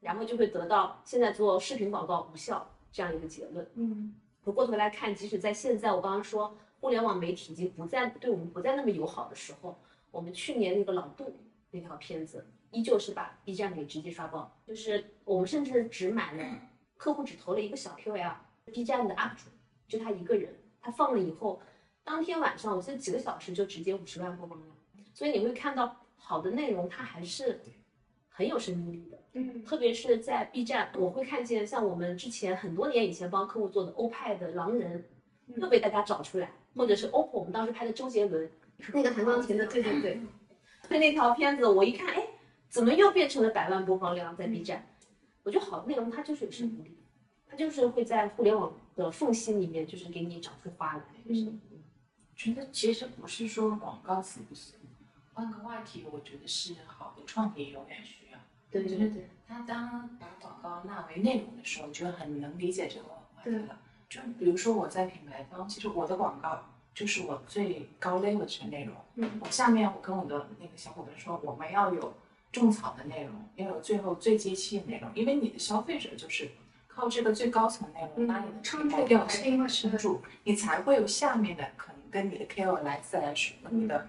[0.00, 3.64] 然后就会得到现在做视频广告无效这样一个结论。
[3.74, 9.78] 嗯，回过头来看，即使在现在，我刚刚说互联网媒体已经不再对我们不再那么友好的时候，
[10.10, 11.38] 我们去年那个老杜
[11.70, 16.44] 那条片子，依旧是把 B 站给直接刷爆，就是我们甚至只买了，
[16.96, 19.44] 客户只投了一个小 QL，B 站的 UP 主
[19.86, 21.62] 就他一个人，他放了以后，
[22.02, 24.70] 当天晚上我记得几个小时就直接五十万播放量，
[25.14, 27.60] 所以你会看到好的内容它还是
[28.28, 29.18] 很有生命力的。
[29.34, 35.04] 嗯，特别是在 B 站，我会看见像我们之前很多年以前帮客户做的欧派的狼人，
[35.56, 38.50] 又被大家找出来，或者是 OPPO 我们当时拍的周杰伦
[38.92, 40.20] 那个弹钢琴的，对对对，
[40.88, 42.26] 对那条片子我一看，哎，
[42.74, 44.84] 怎么又变成了百万播放量在 B 站？
[45.44, 46.98] 我觉得好的内容它就是有生命力，
[47.48, 51.04] 它就是会在互联网的缝隙里面，就是给你长出花来。
[51.24, 51.52] 就是
[52.34, 54.74] 觉得其实不是说广告死不死，
[55.34, 58.38] 换个话题，我觉得是好的创意永远需要。
[58.72, 63.78] 对对对对，他当把广告纳为内容的时候，就很能理解这个话题对了。
[64.08, 66.60] 就比如说我在品牌方，其实我的广告
[66.92, 68.96] 就是我最高 level 的内容。
[69.14, 72.12] 嗯，我下面我跟我的那个小伙伴说，我们要有
[72.60, 76.50] 种草的内容，要有最后最接气的内容，因为你的消费者就是
[76.86, 84.08] 靠这个最高层内容，嗯把你的撑品牌住调性对因为撑住，你才会有下面的可能跟你的 KOL 来自来水，你的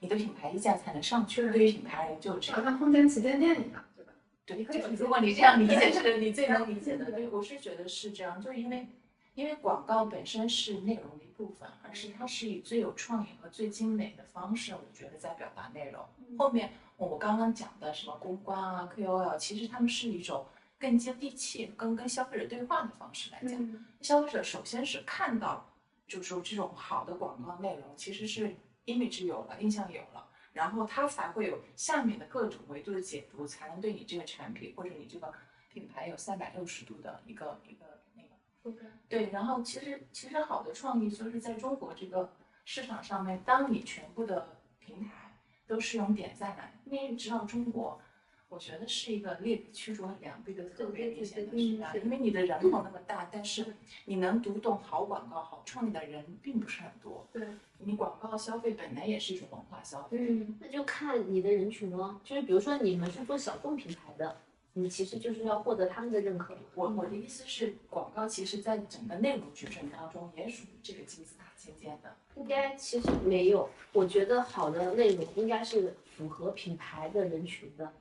[0.00, 1.42] 你的品牌溢价才能上去。
[1.42, 2.64] 对对于品牌而言就有这好个。
[2.64, 4.12] 像空间旗舰店一样，对吧？
[4.44, 7.06] 对，就如果你这样理解， 是你最能理解的。
[7.06, 8.86] 对对，我是觉得是这样，就因为
[9.34, 16.04] 因为广告本身是内容的一部分，而是它是以最有创意和最精美的方式，我觉得在表达内容。
[16.38, 20.46] 后面我刚刚讲的什么公关啊、KOL，其实他们是一种
[20.78, 23.52] 更接地气、更跟消费者对话的方式来讲。
[23.62, 25.68] 嗯消费者首先是看到，
[26.06, 28.54] 就是说这种好的广告内容，其实是
[28.84, 35.32] image 有了，印象有了，然后他才会有下面的各种维度的解读，才能对你这个产品或者你这个
[35.68, 38.80] 品牌有三百六十度的一个一个那个。
[39.08, 42.32] 对，然后其实其实好的创意就是在中国这个
[42.64, 45.25] 市场上面，当你全部的平台
[45.66, 48.00] 都是用点赞来，因为你知道中国，
[48.48, 53.74] 我觉得是一个劣币驱逐良币的特别明显的时代，因为你的人口那么大，但是
[54.04, 57.26] 你能读懂好广告、好创意的人并不是很多。
[57.32, 57.46] 对，
[57.78, 60.18] 你广告消费本来也是一种文化消费。
[60.20, 64.36] 嗯那就看你的人群咯，就是比如说你们是做小众品牌的，
[64.74, 66.56] 你其实就是要获得他们的认可。
[66.74, 72.16] 我我的意思是，广告其实在整个内容矩阵当中也属于这个金字塔尖尖的。
[72.34, 77.92] 应该其实没有，我觉得好的内容应该是符合品牌的人群的。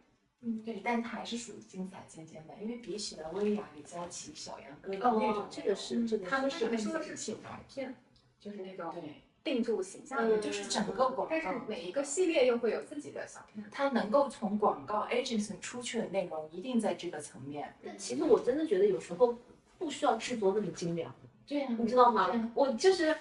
[0.41, 7.95] 嗯，对，但它还是属于金字塔尖尖的，因为比起来薇娅、李佳琦、小杨哥的那种哦，这个是这个他们是你说的是品牌片，
[8.39, 13.65] 就是那种对，定住形象嗯的，就是整个广告但是，每一个系列又会有自己的小片。
[13.71, 17.73] 它能够从广告 agency 出去的内容，一定在这个层面。
[17.83, 19.35] 但其实我真的觉得有时候
[19.77, 21.13] 不需要制作那么精良，
[21.47, 22.51] 对呀、你知道吗？
[22.55, 23.15] 我就是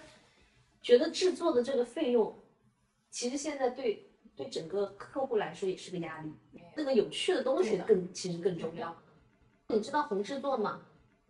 [0.82, 2.34] 觉得制作的这个费用，
[3.10, 6.32] 其实现在对对整个客户来说也是个压力。
[6.76, 8.94] 那个有趣的东西更其实更重要。
[9.68, 10.82] 你知道红制作吗？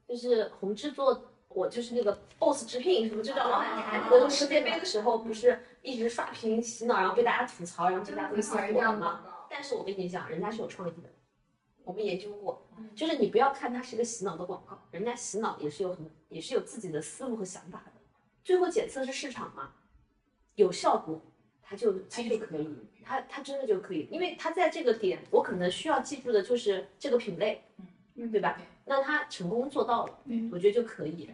[0.08, 9.24] 就是红制作，我就是那个 boss 直聘什么就叫老板台，那个世界杯的时候不是一直刷屏洗脑，然后被大家吐槽，然后这家公司火了吗？
[9.48, 11.08] 但是我跟你讲，人家是有创意的，
[11.84, 12.63] 我们研究过，
[12.94, 17.92] 就是你不要看它是一个洗脑的广告，人家洗脑也是有很也是有自己的思路和想法的，
[18.42, 19.72] 最后检测是市场嘛，
[20.54, 21.20] 有效果，
[21.62, 22.68] 它就它就可以，
[23.04, 27.62] 它它真的就可以，因为它在这个点，我可能需要记住的就是这个品类，
[28.14, 28.60] 嗯对吧？
[28.84, 31.28] 那它成功做到了，嗯我觉得就可以。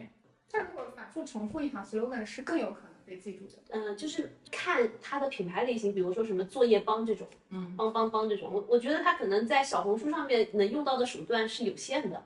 [0.49, 3.53] 但如果反复重复一行 slogan 是更有可能被记住的。
[3.71, 12.23] 嗯、就是看它的品牌类型，比如说什么作业帮这种，嗯，帮帮帮这种，我我觉得它可能在小红书上面能用到的手段是有限的。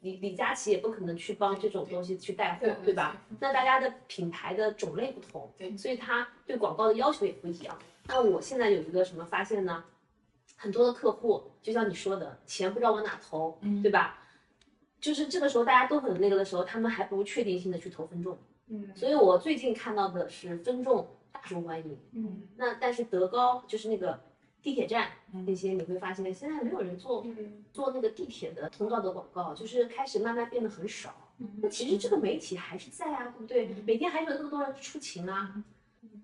[0.00, 3.20] 李李佳琦也不可能去帮这种东西去带货，对对吧？
[3.40, 7.76] 那大家的品牌的种类不同，对所以他对广告的要求也不一样。
[8.06, 9.82] 那我现在有一个什么发现呢？
[10.54, 14.22] 很多的客户，就像你说的，钱不知道往哪投，嗯对吧？
[15.00, 18.38] 就是这个时候大家都很那个的时候，他们还不如确定性的去投分众。
[18.70, 21.98] 嗯所以我最近看到的是分众大受欢迎。
[22.12, 24.20] 嗯那但是德高就是那个
[24.62, 25.10] 地铁站
[25.46, 31.14] 那些，你会发现现在没有人做嗯做那个地铁的通道的广告，就是开始慢慢变得很少。
[31.62, 33.82] 那其实这个媒体还是在啊，对不对？
[33.86, 35.62] 每天还有那么多人出勤啊。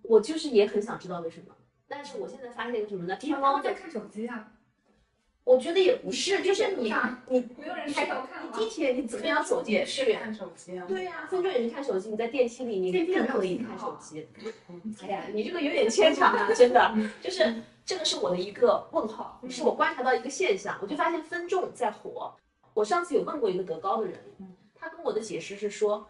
[0.03, 1.55] 我就是也很想知道为什么，
[1.89, 3.17] 但是我现在发现一个什么呢？
[3.17, 4.53] 天猫的，在看手机啊，
[5.45, 6.93] 我觉得也不是，就是你
[7.29, 8.59] 你没有人抬头看你？
[8.59, 10.15] 地铁你怎么样走进去？
[10.15, 14.27] 看手机啊，对呀、分众也是看手机，你在电梯里你更可以看手机。
[15.03, 17.55] 哎呀，你这个有点牵强啊，真的，就是
[17.85, 22.35] 这个是我的一个问号，是我观察到一个现象，我就发现分众在火。
[22.73, 24.19] 我上次有问过一个德高的人，
[24.75, 26.09] 他跟我的解释是说，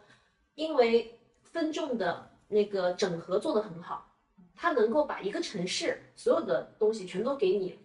[0.54, 4.14] 因为分众的那个整合做得很好，
[4.54, 7.76] 他能够把一个城市所有的东西全都给你，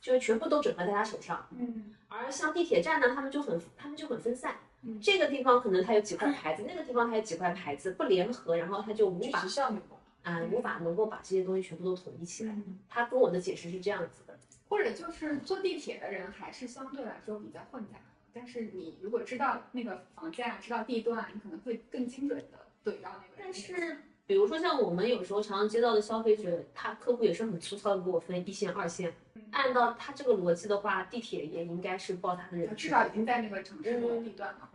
[0.00, 1.46] 就是全部都整合在他手上。
[1.52, 4.56] 嗯而像地铁站呢，他们就很他们就很分散。
[4.82, 9.94] 嗯这个地方可能它有几块牌子，那个地方它有几块牌子，不联合，然后它就无法举时效率不。
[10.22, 12.52] 啊、无法能够把这些东西全部都统一起来。
[12.54, 14.38] 嗯，他跟我的解释是这样子的，
[14.70, 17.98] 或者就是坐地铁的人还是相对来说比较混杂，
[18.32, 23.52] 但是你如果知道那个房价，知道地段，你可能会更精准的怼到那个人。
[23.52, 29.14] 但是比如说像我们有时候常常接到的消费者，他客户也是很粗糙的给我分一线、二线。
[29.50, 32.74] 按照他这个逻辑的话，地铁也应该是报他的人质。
[32.74, 34.70] 至少已经在那个城市的地段了。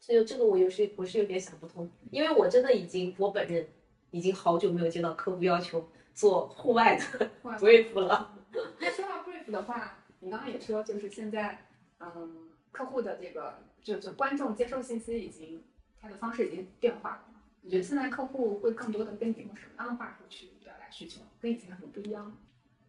[0.00, 3.68] 所以这个我有时我是有点想不通，因为我真的已经我本人
[4.10, 8.34] 已经好久没有接到客户要求做户外的哇 brief 了。
[8.78, 11.66] 那说到 brief 的话，你刚刚也说，就是现在，
[11.98, 15.62] 嗯，客户的这个就就观众接受信息已经
[16.00, 17.24] 他的方式已经变化了。
[17.62, 22.36] 你觉得现在客户会更多的跟你用什么样的话术去表达需求，跟以前很不一样？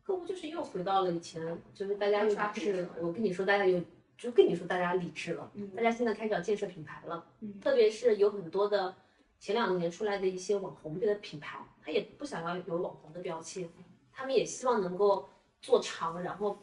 [0.03, 2.89] 客户就是又回到了以前，就是大家又理智了。
[2.99, 3.81] 我跟你说，大家有，
[4.17, 8.95] 就跟你说大家理智了，嗯大家现在开始要建设品牌了，嗯特别是有很多的
[9.39, 13.69] 前两年出来的一些网红的品牌，他也不想要有网红的标签，
[14.11, 15.29] 他们也希望能够
[15.61, 16.57] 做长，然后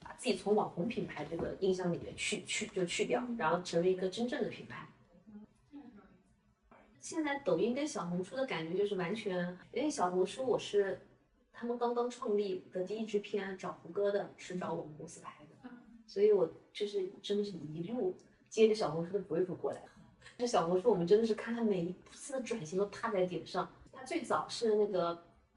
[0.00, 4.86] 把自己从网红品牌这个印象里面去去就去掉，然后成为一个真正的品牌。
[7.04, 10.98] 现在抖音跟小红书的感觉就是完全，因为小红书我是
[11.52, 15.68] 他们刚刚创立的第一支片找胡歌的，是找我们公司拍的，
[16.06, 18.16] 所以我就是真的是一路
[18.48, 19.82] 接着小红书的 brief 过来。
[20.38, 23.70] 这小红书我们真的是看他每一次的转型都踏在点上。
[23.92, 25.08] 他最早是那个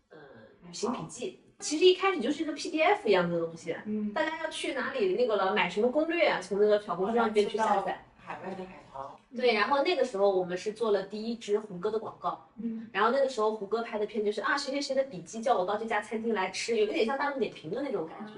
[0.10, 0.18] 呃
[0.66, 8.04] 旅行笔记，其实一开始就是一个 PDF 一样的东西，嗯大家要去哪里那个了买什么攻略啊，从那个小红书上边去下载。
[8.18, 18.34] 海外的海淘，对，然后那个时候我们是做了第一支胡歌的广告，嗯然后那个时候胡歌拍的片就是啊谁谁谁的笔记叫我到这家餐厅来吃，有一点像大众点评的那种感觉，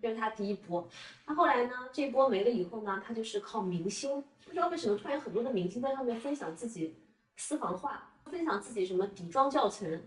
[0.00, 0.88] 这是他第一波。
[1.26, 6.94] 那后来呢，这一波没了以后呢，他就是靠明星，不知道为什么突然有很多的明星在上面分享自己
[7.36, 10.00] 私房话，分享自己什么底妆教程。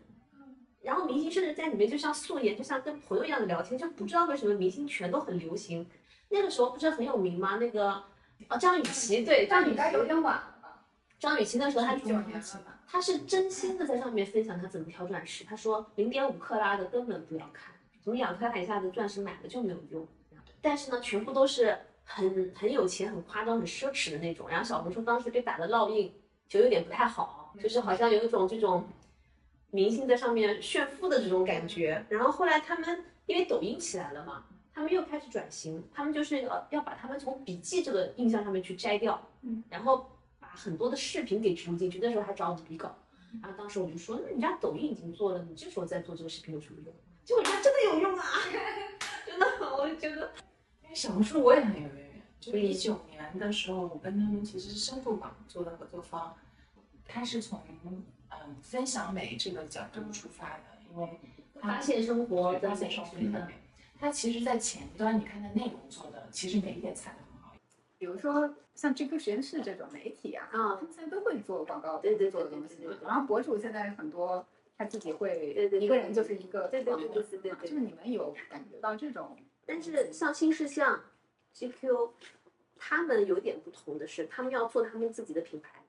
[0.81, 5.85] 然后明星甚至在里面就像素颜，就像跟朋友一样的聊天，就不知道为什么明星全都很流行。
[6.29, 7.57] 那个时候不是很有名吗？
[7.57, 8.01] 那个
[8.47, 10.85] 啊张雨绮，对张雨绮有点晚了吧？
[11.19, 12.79] 张雨绮那时候她一九年了吧？
[12.91, 15.43] 他是真心的在上面分享她怎么挑钻石。
[15.43, 17.73] 她说零点五克拉的根本不要看，
[18.03, 20.07] 从两克拉以下的钻石买了就没有用。
[20.61, 24.49] 但是呢，全部都是很很有钱、很夸张、很奢侈的那种。
[24.49, 26.11] 然后小红书当时被打的烙印
[26.47, 28.87] 就有点不太好，就是好像有一种这种
[29.69, 32.03] 明星在上面炫富的这种感觉。
[32.09, 34.43] 然后后来他们因为抖音起来了嘛，
[34.79, 41.99] 他们又开始转型，他们就是要要把他们从笔记这个印象上面去摘掉，嗯，然后把很多的视频给植入进去。
[42.01, 42.95] 那时候还找我比稿。
[43.43, 46.93] 然后当时我就说，那人家抖音已经做了，你这时候再做这个视频有什么用？
[47.25, 48.23] 结果人家真的有用啊，
[49.27, 49.45] 真的，
[49.77, 50.31] 我就觉得，
[50.83, 56.33] 因为小红书我也很有渊源，就是一九年的时候，我跟他们其实是深度网做的合作方，
[57.05, 61.19] 他是从嗯分享美这个角度出发的，因为
[61.55, 63.55] 发现生活发现生活美的美。
[63.99, 67.53] 它其实，在前端你看它内容做的，其实每一点踩的很好。
[67.97, 74.45] 比如说像 GQ 实验室这种媒体啊，啊他们现在都会做广告对对对做的东西然后博主现在很多
[74.77, 81.03] 他自己会，对对对一个人就是一个对对对广告对对对对就是你们有感觉到这种，但是像新事项、
[81.53, 82.11] GQ，
[82.77, 85.83] 他们有点不同的是，他们要做他们自己的品牌，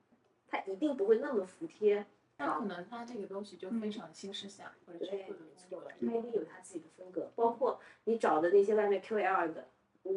[0.49, 2.05] 他一定不会那么服帖。
[2.45, 5.15] 那可能他这个东西就非常新思想，或者是他
[5.99, 9.67] 一定有他自己的风格，包括你找的那些外面 QL 的，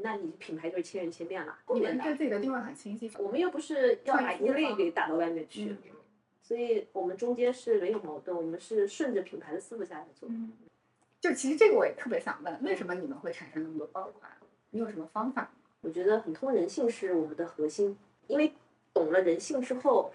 [0.03, 1.59] 那你品牌就是千人千面了。
[1.69, 3.11] 你们对自己的定位很清晰。
[3.19, 5.79] 我们又不是要把一类给打到外面去，嗯
[6.43, 10.29] 所以我们中间是没有矛盾，我们是顺着品牌的思路下来做。
[10.29, 10.53] 嗯，
[11.19, 14.31] 就其实这个我也特别想问，为什么你们会产生那么多爆款？
[14.71, 15.51] 你有什么方法？
[15.81, 18.53] 我觉得很通人性是我们的核心，因为
[18.93, 20.13] 懂了人性之后，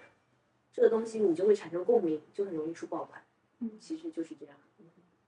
[0.72, 3.22] 这个东西你就会产生共鸣，就很容易出爆款。
[3.58, 4.56] 嗯其实就是这样。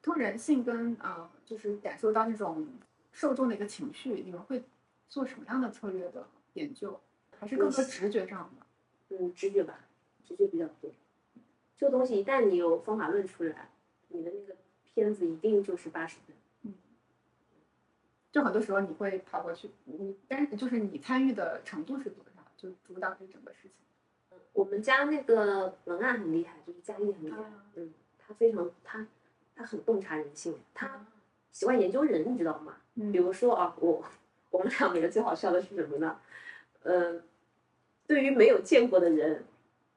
[0.00, 2.66] 通人性跟呃，就是感受到那种
[3.12, 4.64] 受众的一个情绪，你们会
[5.08, 6.98] 做什么样的策略的研究？
[7.38, 9.16] 还是更多直觉上的？
[9.16, 9.78] 嗯，直觉吧，
[10.24, 10.90] 直觉比较多。
[11.76, 13.70] 这个东西一旦你有方法论出来，
[14.08, 14.56] 你的那个
[14.94, 16.36] 片子一定就是八十分。
[16.62, 16.74] 嗯
[18.32, 22.42] 就很多时候你会跑过去，你但是就是你参与的程度是多少？
[22.56, 23.72] 就主导这整个事情。
[24.52, 29.06] 我们家那个文案很厉害，就是佳艺很厉害，啊嗯，他非常他
[29.56, 31.06] 他很洞察人性，他
[31.50, 32.76] 喜欢研究人，你知道吗？
[32.94, 34.04] 嗯比如说啊，我
[34.50, 36.18] 我们两个人最好笑的是什么呢？
[36.82, 37.20] 呃，
[38.06, 39.44] 对于没有见过的人，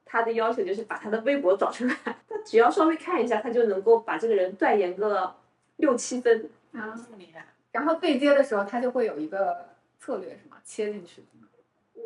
[0.04, 1.94] 他的要求就是把他的微博找出来，
[2.28, 5.34] 他只要稍微看一下，他就能够把这个人断言个
[5.76, 6.48] 六七分。
[6.72, 7.46] 啊，这么厉害。
[7.72, 9.68] 然后对接的时候，他就会有一个
[9.98, 10.56] 策略，是吗？
[10.64, 11.22] 切进去。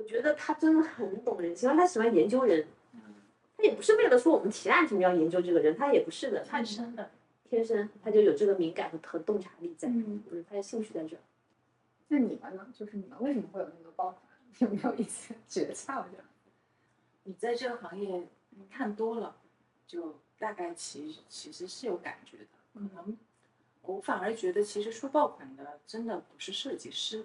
[0.00, 2.66] 我觉得他真的很懂人性，因为他喜欢研究人。
[3.54, 7.10] 他也不是为了说我们提案什么要研究这个人，他也不是的，天生的，
[7.44, 11.20] 天生他就有这个敏感和和洞察力在，嗯，是，他的兴趣在这儿。
[12.08, 12.66] 那你们呢？
[12.74, 14.22] 就是你们为什么会有那个爆款？
[14.60, 16.04] 有没有一些诀窍？
[16.10, 16.26] 这样？
[17.24, 19.36] 你在这个行业你看多了，
[19.86, 22.46] 就大概其其实是有感觉的。
[22.72, 23.18] 可能
[23.82, 27.22] 我反而觉得，其实出爆款的真的不是设计师，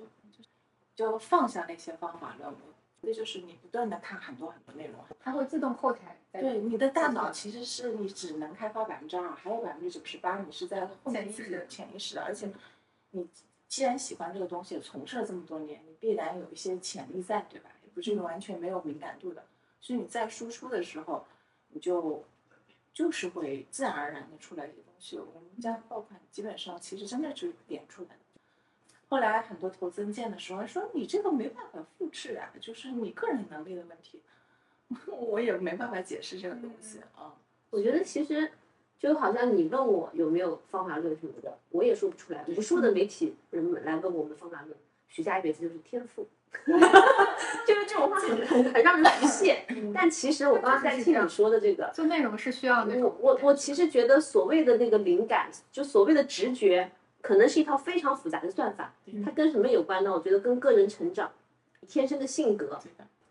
[0.96, 2.54] 就就放下那些方法论，
[3.02, 4.96] 这就是你不断的看很多很多内容。
[5.20, 12.52] 它会自动后台对，你的大脑其实是你只能开发百分之二，还有百分之九十八你是在后面自己的潜意识的，而且
[13.12, 13.28] 你
[13.68, 17.70] 既然喜欢这个东西，从事了这么多年，你必然有一些潜力在，对吧？
[17.84, 19.44] 也不是完全没有敏感度的，
[19.80, 21.26] 所以你在输出的时候，
[21.70, 22.24] 你就
[22.94, 25.18] 就是会自然而然的出来一些东西。
[25.18, 28.16] 我们家爆款基本上其实真的就是点出来的。
[29.16, 34.22] 后来很多投资人见的时候说：“你这个没办法复制啊，就是你个人能力的问题。”
[35.08, 37.34] 我也没办法解释这个东西啊。
[37.70, 38.52] 我觉得其实
[39.00, 42.44] 就好像你问我有没有方法论什么的，我也说不出来。
[42.58, 46.28] 无数的媒体人们来问我们的方法论，徐佳一辈子就是天赋，
[46.68, 49.66] 就是这种话很很 很让人不屑。
[49.94, 56.92] 但其实我刚刚在听你说的这个，就内容是需要那我我我其实觉得所谓的那个灵感，就所谓的直觉，
[57.26, 58.94] 可能是一套非常复杂的算法。
[59.24, 60.12] 它跟什么有关呢？
[60.12, 61.32] 我觉得跟个人成长、
[61.88, 62.80] 天生的性格，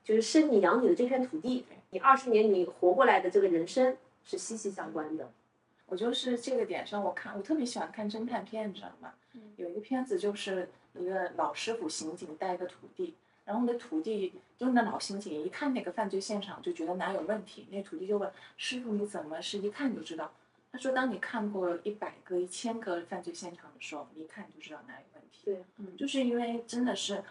[0.03, 5.31] 就是生你养你的这片土地，你二十年你活过来的这个人生是息息相关的。
[5.87, 9.13] 我就是这个点上，我看我特别喜欢看侦探片，你知道吗？
[9.57, 20.33] 有一个片子就是一个老师傅刑警带一个徒弟，然后那徒弟就是那老刑警一看那个犯罪现场就觉得哪有问题，那徒弟就问师傅你怎么是一看就知道？
[20.75, 25.43] 他说当你看过一百个、一千个犯罪现场的时候，你一看就知道哪有问题。
[25.45, 27.23] 对，嗯，就是因为真的是，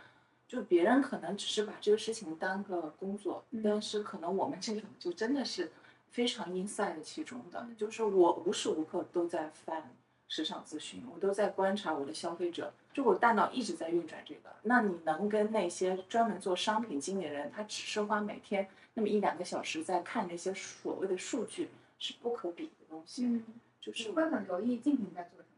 [0.47, 5.69] 就别人可能只是把这个事情当个工作，但是可能我们这种就真的是
[6.09, 9.93] 非常 inside 其中的，就是我无时无刻都在翻
[10.29, 14.55] 市场咨询，我都在观察我的消费者，就我大脑一直在运转这个。
[14.61, 21.67] 那你能跟那些专门做商品经理的人，他只是花每天那么一两个小时在看那些所谓的数据，
[21.99, 23.25] 是不可比的东西。
[23.25, 23.43] 嗯，
[23.81, 25.49] 就是你会很留意竞品在做什么。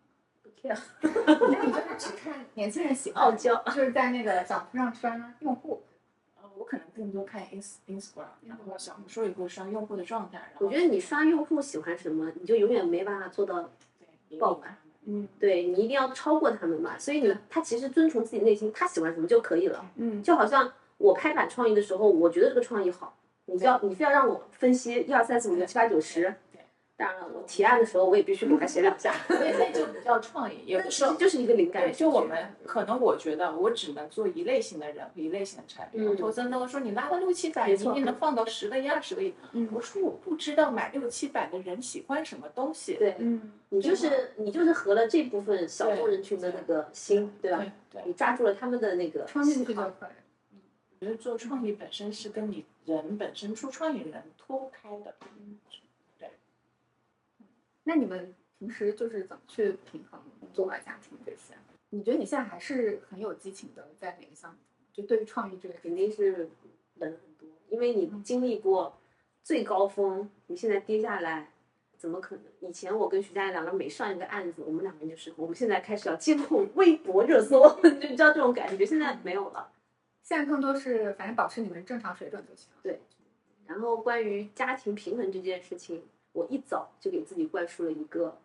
[0.41, 0.79] 不 care，
[1.51, 3.61] 那你就是只看年轻人喜欢，傲娇。
[3.65, 5.83] 就是在那个小红书上刷用户。
[6.41, 10.53] 呃，我可能更多看 ins Instagram，然后小红书也会刷用户的状态。
[10.59, 13.69] 我觉得你刷用户喜欢什么，你就永远没办法做到。
[14.39, 16.97] 爆款，嗯，对你一定要超过他们嘛。
[16.97, 19.85] 所以你他其实遵从自己内心，他喜欢什么就可以了。
[19.95, 26.35] 嗯，就好像我拍板创意的时候，我觉得这个创意好，你就要你非要让我分析一二三四五六七八九十，
[26.97, 31.91] 当然了，我提案的时候我也必须给他写两下，那那就不叫创意，也不是就是一个灵感，。
[31.91, 36.01] 就我们可能我觉得我只能做一类型的人和一类型的产品。
[36.07, 39.33] 嗯投资人跟我说你拉了六七百你能放到十个亿、二十个亿。
[39.51, 42.93] 嗯我说我不知道买六七百的人喜欢什么东西。
[42.93, 47.57] 对嗯，你就是你就是合了这部分小众人群的那个心，对吧？
[47.91, 50.57] 对对，你抓住了他们的那个冲进去喜好就可以。
[51.01, 55.13] 我觉得做创意本身是跟你人本身出创意人脱不开的。
[57.87, 61.53] 那你们平时就是怎么去平衡工作啊、家庭这些？
[61.91, 64.75] 你觉得你现在还是很有激情的在哪个项目中？
[64.91, 66.49] 就对于创意这个肯，定是
[66.95, 68.97] 冷很多，因为你经历过
[69.43, 71.51] 最高峰，你现在跌下来，
[71.95, 72.45] 怎么可能？
[72.59, 79.71] 以前我跟徐佳莹两个人每上一个案子，我们两个人就是我们现在开始要监控微博热搜， 就你知道这种感觉，现在没有了。
[80.23, 82.69] 现在更多是反正保持你们正常水准就行。
[82.81, 82.99] 对，
[83.67, 86.03] 然后关于家庭平衡这件事情，
[86.35, 88.37] 我一早就给自己灌输了一个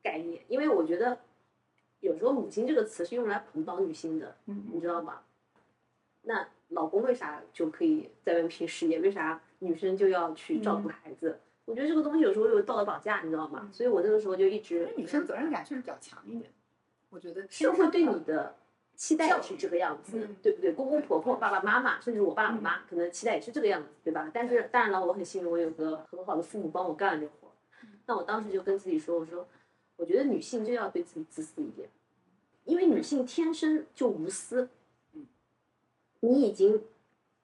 [0.00, 1.18] 概念，因为我觉得
[1.98, 5.22] 有时候“母亲”这个词是用来捆绑女性的，嗯你知道吗？
[6.22, 9.00] 那老公为啥就可以在外面拼事业？
[9.00, 11.40] 为啥女生就要去照顾孩子？
[11.64, 13.68] 我觉得这个东西有时候有道德绑架，你知道吗？
[13.72, 16.48] 所以我那个时候就一直女生责任感确实比较强一点，
[17.10, 18.54] 我觉得社会对你的
[18.96, 20.72] 期待也是这个样子，嗯对不对？
[20.72, 24.30] 公公婆婆、爸爸妈妈，甚至我爸我妈，可能期待也是这个样子，对吧？
[24.32, 27.52] 但是当然了，我很幸运，我有个很好的父母帮我干了这活。
[28.06, 29.46] 那我当时就跟自己说，我说，
[29.96, 31.88] 我觉得女性就要对自己自私一点，
[32.64, 34.68] 因为女性天生就无私，
[36.20, 36.82] 你已经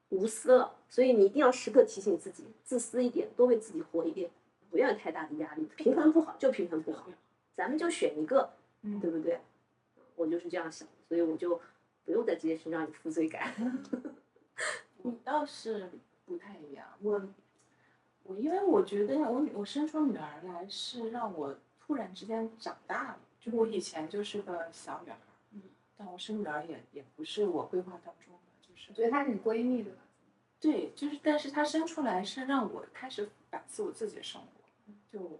[0.08, 4.30] 无私了，所以你一定要时刻提醒自己，自私一点，多为自己活一点，
[4.70, 7.06] 不要有太大的压力，平衡不好就平衡不好，
[7.54, 8.50] 咱们就选一个，
[8.82, 9.38] 嗯对不对？
[10.14, 11.60] 我就是这样想的，所以我就
[12.06, 13.52] 不用在这件事上有负罪感。
[15.04, 15.90] 你倒是
[16.24, 17.22] 不太一样，我
[18.22, 25.18] 我因为我觉得我我生出女儿来是让我突然之间长大了，就我以前就是个小女孩，
[25.50, 25.60] 嗯，
[25.98, 29.98] 但我生女儿也也不是我规划当中的，就是我觉得她是你闺蜜对吧？
[30.58, 35.38] 对，就是但是她生出来是让我开始反思我自己的生活，就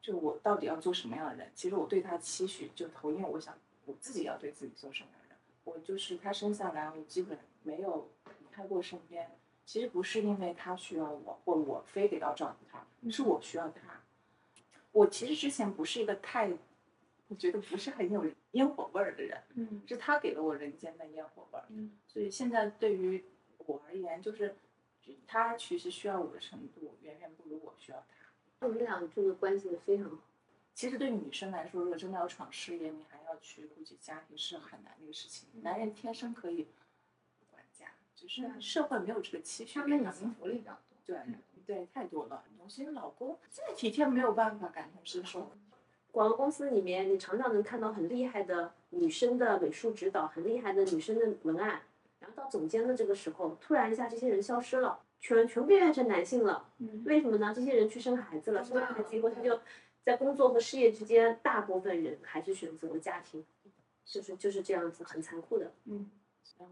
[0.00, 1.52] 就我到底要做什么样的人？
[1.54, 3.54] 其实我对她期许就投影，我想
[3.90, 5.36] 我自己要对自己做什么样的。
[5.64, 8.08] 我就是他生下来，我基本没有
[8.40, 9.30] 离开过身边。
[9.66, 14.00] 其实不是因为他需要我，或我非得要照顾他，是我需要他。
[14.90, 16.50] 我其实之前不是一个太，
[17.28, 21.66] 我觉得不是很有烟火味儿的人，嗯是他给了我人间的烟火味儿。
[21.68, 23.24] 嗯所以现在对于
[23.58, 24.56] 我而言，就是
[25.26, 28.66] 他其实需要我的程度远远不如我需要他。
[28.66, 30.18] 我们俩这个关系非常好。
[30.74, 35.48] 其实对女生来说，如果真的要闯事业，你还要去顾及家庭，是很难的一个事情。
[35.62, 36.68] 男人天生可以
[37.50, 40.12] 管家，只是社会没有这个期许他们。
[40.38, 40.80] 福利比较多。
[41.04, 41.18] 对
[41.66, 42.44] 对，太多了。
[42.58, 45.52] 有些老公再体贴，没有办法感同身受。
[46.10, 51.82] 广告公司里面，你常常能看到很厉害的女生的美术指导，很厉害的女生的文案，
[52.18, 56.68] 然后到总监的这个时候，突然一下这些人消失了，全全部变成男性了。
[56.78, 57.52] 嗯为什么呢？
[57.54, 59.60] 这些人去生孩子了，生完孩子以后，他就
[60.04, 63.44] 在工作和事业之间，大部分人还是选择了家庭，
[64.04, 65.72] 就是就是这样子，很残酷的。
[65.84, 66.10] 嗯，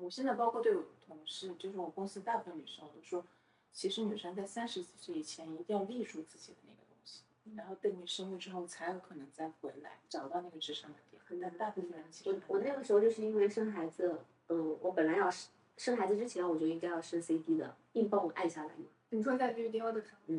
[0.01, 3.25] 我现在包括对我同事，就是我公司大部分女生，我都说，
[3.73, 7.23] 其实女生在三十岁以前一定要立住自己的那个东西，
[7.55, 11.41] 然后等你生育之后，才有可能再回来找到那个支撑的点。
[11.43, 14.19] 但大部分人其实我我那个时候就是因为生孩子，
[14.49, 18.87] 嗯，我本来要生生孩子之前我就应该要生 CD 的，硬帮我按下来嘛。
[19.11, 20.35] 你说在绿雕的时候，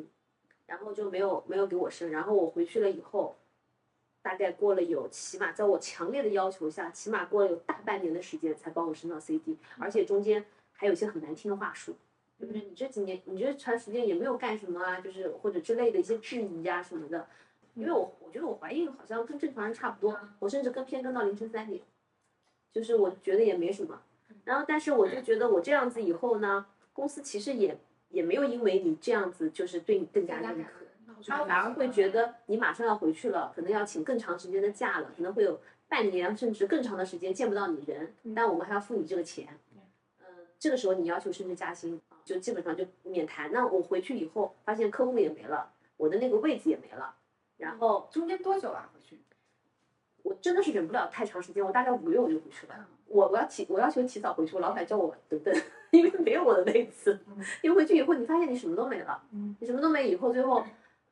[0.69, 3.35] 然后就没有没有给我生，然后我回去了以后，
[4.21, 11.95] 大概过了有起码在我强烈的要求下，起码过了有大半年的时间才帮我升到 CD，而且中间还有一些很难听的话术，
[12.39, 17.27] 就是你这几年你这长时间也没有干什么啊，就是或者之类的一些质疑啊什么的，
[17.73, 21.81] 因为我我觉得我怀孕好像跟正常人差不多，我甚至跟偏更到凌晨三点，
[22.71, 23.99] 就是我觉得也没什么，
[24.43, 27.75] 然后但是我就觉得我这样子以后呢，公司其实也
[28.09, 30.69] 也没有因为你这样子就是对你更加认可。
[31.25, 39.47] 他反而会觉得你马上要回去了，可能要请更长时间的假了，可能会有半年甚至更长的时间见不到你人，但我们还要付你这个钱。
[40.21, 43.51] 嗯，这个时候你要求升职加薪，就基本上就免谈。
[43.51, 47.13] 那我回去以后发现客户也没了，我的那个位子也没了，
[47.57, 48.89] 然后中间多久啊？
[48.93, 49.19] 回去？
[50.23, 52.87] 我真的是忍不了太长时间，我大概五月我就回去了。
[53.07, 55.53] 我我要起我要求提早回去，我老板叫我等等，
[55.91, 57.19] 因为没有我的那一次。
[57.63, 60.63] 因为回去以后你发现你什么都没了，嗯你什么都没以后，最后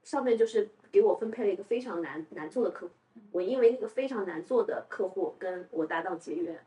[0.03, 2.93] 上面就是给我分配了一个非常难难做的客户。
[3.31, 6.63] 我因为那个非常难做的客户跟我搭档结缘，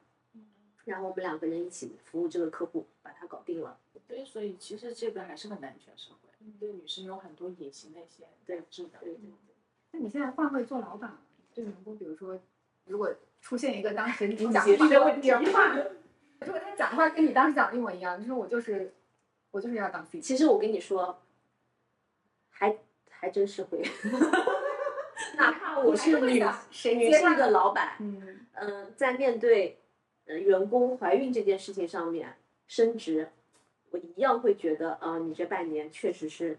[0.84, 3.78] 然后我们两个人一起服务这个客户，把他搞定了。
[4.08, 6.28] 对，所以其实这个还是很男权社会。
[6.58, 8.98] 对女生有很多隐形的一些对质的。
[9.00, 9.54] 对对对。
[9.92, 11.18] 那你现在换位做老板了，
[11.60, 12.40] 对员工，比如说，
[12.86, 15.28] 如果出现一个当时你讲话的的问题，
[16.40, 18.94] 如果他讲话跟你当时讲的一模一样，你说我就是
[19.50, 21.20] 我就是要当 C，其实我跟你说，
[22.48, 22.78] 还
[23.10, 23.82] 还真是会，
[25.36, 29.78] 哪怕我是女谁女性的老板，嗯嗯、在面对
[30.24, 32.36] 呃员工怀孕这件事情上面
[32.66, 33.28] 升职，
[33.90, 36.58] 我一样会觉得啊、你这半年确实是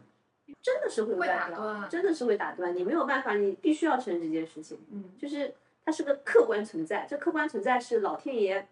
[0.61, 5.53] 真的是会有打断真的是会打断，你没有办法，你必须要承认这件事情，嗯，就是
[5.85, 8.67] 它是个客观存在，这客观存在是老天爷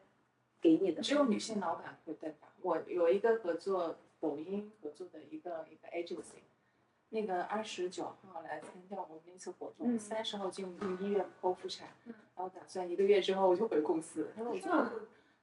[0.61, 2.47] 给你的，只有女性老板会对吧？
[2.61, 6.41] 我有一个合作抖音合作的一个一个 agency，
[7.09, 14.27] 那个二十九号来参加我们那次活动，嗯三十号进入医院剖腹产，然后打算一个月之后我就回公司。
[14.35, 14.99] 他说我是吗就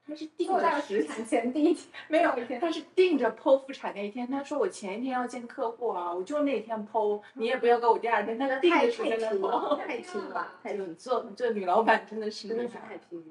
[0.07, 4.27] 他是定做到着实产前第一天 没有一天，他是定着剖腹产那一天。
[4.31, 8.39] 他说我前一天要见客户啊，我就那天剖，你也不要给我第二天。
[8.39, 9.77] 他定太着时间太拼了，剖。
[9.77, 10.95] 太拼了， 太拼了。
[10.95, 13.25] 做这女老板真的是真的是太拼了。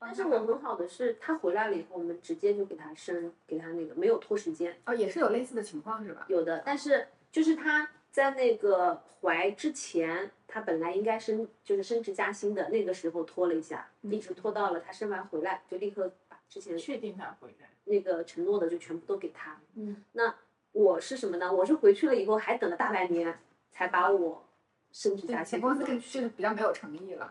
[0.00, 6.24] 但是我很好的是，他回来了以后，我们直接就给他生，给他那个没有拖时间，哦，也是有类似的情况是吧？
[6.28, 6.62] 有的。
[6.66, 16.12] 但是就是他在那个怀之前，他本来应该升就是升职加薪的，那个时候拖了一下，一直拖到了他生完回来，就立刻把
[16.52, 17.70] 之前确定他回来。
[17.84, 19.58] 那个承诺的就全部都给他。
[19.72, 20.34] 嗯，那
[20.72, 21.50] 我是什么呢？
[21.50, 23.38] 我是回去了以后还等了大半年，
[23.70, 24.44] 才把我
[24.92, 25.52] 升职加，薪。
[25.52, 27.30] 前公司更是比较没有诚意了。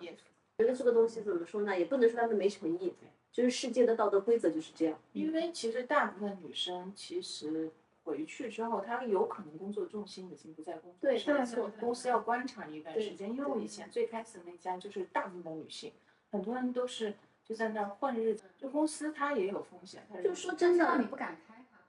[0.57, 1.77] 觉得这个东西怎么说呢？
[1.77, 2.95] 也不能说他们没诚意，
[3.31, 4.99] 就是世界的道德规则就是这样。
[5.13, 7.69] 因为其实大部分女生其实
[8.03, 13.29] 回去之后，她有可能工作重心已经不在工作对上，没错公司要观察一段时间。
[13.29, 15.93] 因为我以前最开始那家就是大部分女性，
[16.31, 17.13] 很多人都是
[17.51, 20.01] 就在那儿混日子，就公司它也有风险。
[20.23, 21.79] 就说真的你，不敢开它，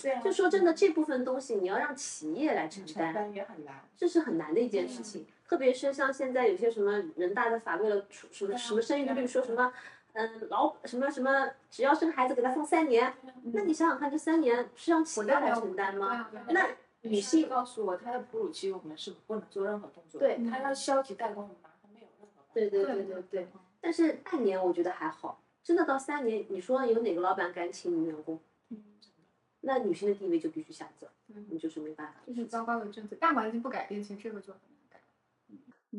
[0.00, 3.86] 对啊，就说真的，这部分东西你要让企业来承担，承担也很难。
[3.94, 5.26] 这是很难的一件事情。
[5.46, 9.70] 特别是像现在有些什么人大的法为了出什么什么生育率，说什么
[10.14, 13.12] 嗯老什么什么，只要生孩子给他放三年，
[13.52, 16.30] 那你想想看，这三年是让企业来承担吗？
[16.48, 16.66] 那
[17.02, 22.42] 女性告诉我，她的哺乳期我们是不能做任何动作的，对她要消极怠工，我们拿她没有任何。
[22.54, 23.48] 对对对对对。
[23.80, 28.40] 但是半年我觉得还好，真的到三年，你说有哪个老板敢请女员工？
[28.68, 28.98] 嗯，
[29.60, 32.20] 那女性的地位就必须下降，嗯你就是没办法。
[32.26, 35.02] 就是糟糕的政策，大环境不改变，其实这个就很难改。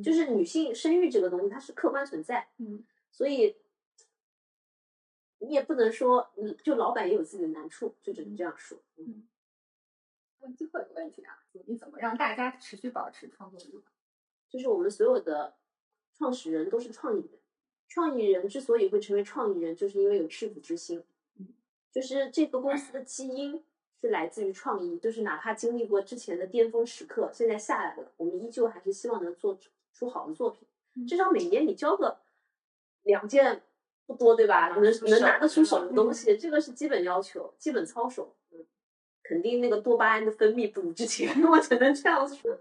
[0.03, 3.57] 就是女性生育这个东西，它是客观存在，嗯，所以
[5.39, 8.77] 你也不能说，嗯，就老板也有自己的难处，就只能这样说。
[8.97, 9.27] 嗯，
[10.39, 13.83] 问最后一个问题啊，你怎么让大家持续保持创作欲？
[14.47, 15.55] 就是我们所有的
[16.13, 17.40] 创始人都是创意人，
[17.93, 21.03] 创意人之所以会成为创意人，就是因为有赤子之心。
[21.37, 21.47] 嗯，
[21.91, 23.61] 就是这个公司的基因
[23.99, 29.59] 是来自于创意，就是哪怕经历过之前的巅峰时刻，现在下来了，我们依旧还是希望能做
[29.91, 30.65] 出好的作品。
[30.95, 32.19] 嗯至少每年你交个
[33.03, 33.61] 两件
[34.05, 34.69] 不多，对吧？
[34.69, 38.33] 能能拿得出手的东西，这个是基本要求，基本操守。
[38.51, 38.65] 嗯，
[39.21, 42.57] 肯定那个多巴胺的分泌不如之前，我只能这样说。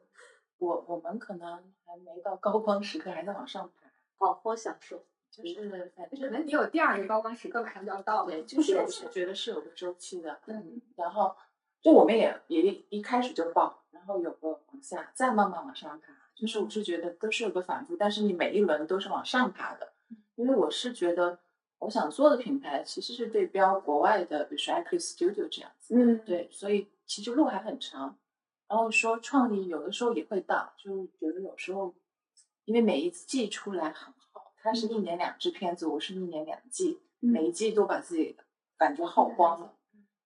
[0.59, 5.05] 我我们可能还没到高光时刻，还在往上爬，好好享受。
[5.31, 8.31] 就是反可能你有第二个高光时刻马上就要到了。
[8.31, 11.35] 对，就是我是觉得是有个周期的，嗯，然后
[11.81, 19.93] 就我们也也一一开始就爆，然后有个往下，再慢慢往上爬，就是我是觉得都是有个反复，但是你每一轮都是往上爬的，
[20.35, 21.39] 因为我是觉得
[21.79, 28.19] 我想做的品牌其实是对标国外的，比如说 IQ Studio 这样子，嗯，对，所以其实路还很长。
[28.69, 31.93] 然后说创意有的时候也会到，就觉得有时候，
[32.67, 34.15] 因为每一次季出来很
[34.63, 38.37] 好，它是一年两支片子，我是一年两季，嗯每一季都把自己
[38.77, 39.75] 感觉耗光了。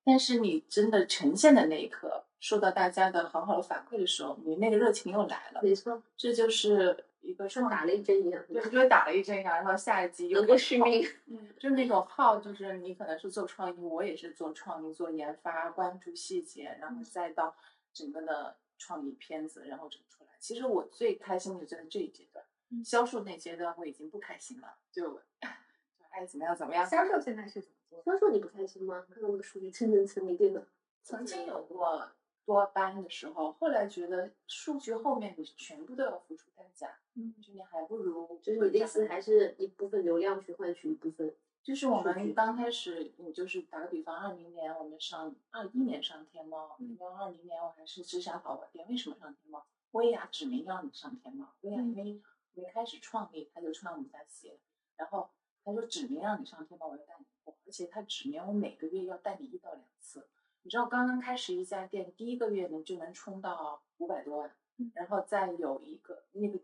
[0.03, 5.61] 但是你真的呈现的那一刻，受到大家的很好的反馈的时候，你那个热情又来了。
[5.63, 8.43] 没错，这就是一个创像打了一针一样。
[8.47, 11.03] 对，就打了一针一样，然后下一季又能够续命。
[11.25, 17.55] 嗯，就是那种耗，就是你可能是做创意，我也是做创意、做研发、关注细节，然后再到
[17.91, 20.29] 整个的创意片子，然后整出来。
[20.39, 22.45] 其实我最开心的就在这一阶段，
[22.83, 26.85] 销售那阶段我已经不开心了，就就爱怎么样怎么样。
[26.85, 28.03] 销售现在是怎么做？
[28.03, 29.05] 销售你不开心吗？
[29.09, 30.67] 看到那个数据蹭蹭蹭，你这个
[31.03, 32.09] 曾经有过
[32.45, 41.33] 多班的时候，后来觉得数据后面你全部都要付出代价，嗯，就你还不如就是你的意思还是一部分流量去换取一部分。
[41.63, 49.65] 就是我们刚开始，你就是打个比方，二零年我们上，二一年上天猫，嗯因为二零年我还是只想宝宝店，为什么上天猫？
[49.89, 52.21] 薇娅指明要你上天猫，薇娅嗯因为
[52.55, 54.59] 没开始创立，他就穿我们家鞋，
[54.95, 55.29] 然后
[55.63, 60.27] 他说指明让你上天猫，我要带你货，而且他指明我每个月要带你一到两次，
[60.63, 64.55] 你知道刚刚开始一家店，第一个月呢就能冲到五百多万，
[64.93, 66.57] 然后再有一个那个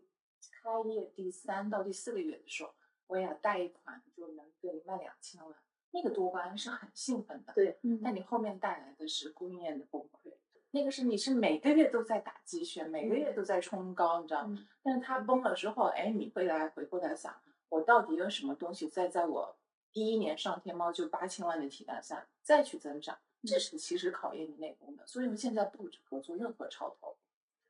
[0.62, 2.74] 开业第三到第四个月的时候，
[3.06, 5.54] 我也要贷一款就能给你卖两千万，
[5.90, 7.52] 那个多巴胺是很兴奋的。
[7.52, 8.00] 对，嗯。
[8.02, 10.34] 但你后面带来的是供应链的崩溃，
[10.74, 14.56] 那个是你是每个月都在打鸡血，每个月都在冲高，你知道吗？
[14.58, 19.54] 嗯但是它崩了之后，哎，你会来回过来想，我到底有什么东西在在我
[19.92, 25.06] 第一年上天猫就八千万的体量下再去增长，这是其实考验你内功的。
[25.06, 27.16] 所以我们现在不合作任何超投，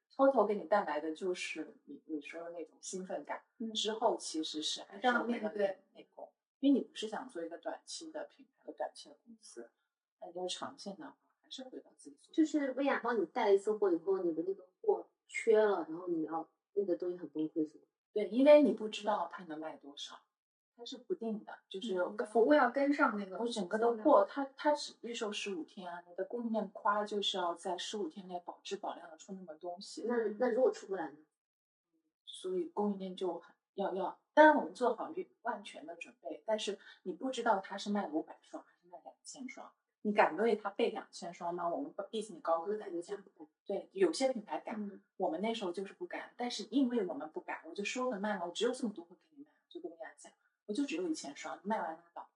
[0.09, 6.30] 超投给你带来的就是你你说的那种兴奋感，嗯之后其实是还是让要面对内功，
[6.61, 9.68] 因为你不是想做一个短期的品牌和短期的公司，
[10.20, 11.16] 那你要长线的话，还
[11.53, 12.34] 是回到自己做。
[12.34, 17.84] 就是薇娅帮你带了一次货以后，你的那个货缺了，然后你要那个东西很崩溃，是吗？
[18.14, 20.18] 对，因为你不知道它能卖多少，
[20.74, 31.18] 它是不定的，就是嗯服务要跟上那个我整个的货，它它只预售十五天啊，你的供应链夸就是要在十五天内保质保量的出那么东西，那那如果出不来呢？
[32.24, 39.70] 所以供应链就很要要，当然我们做好万全的准备，但是你不知道它是卖五百双还是卖两千双，
[40.03, 41.68] 你敢为它备两千双吗？
[41.68, 43.16] 我们毕竟高歌单价，
[43.64, 45.00] 对，有些品牌敢，嗯。
[45.16, 50.32] 我们那时候就是不敢，但是因为我们不敢，我就说了卖了，我只有这么多会给你卖，就跟薇娅讲，
[50.66, 52.28] 我就只有一千双，卖完拉倒。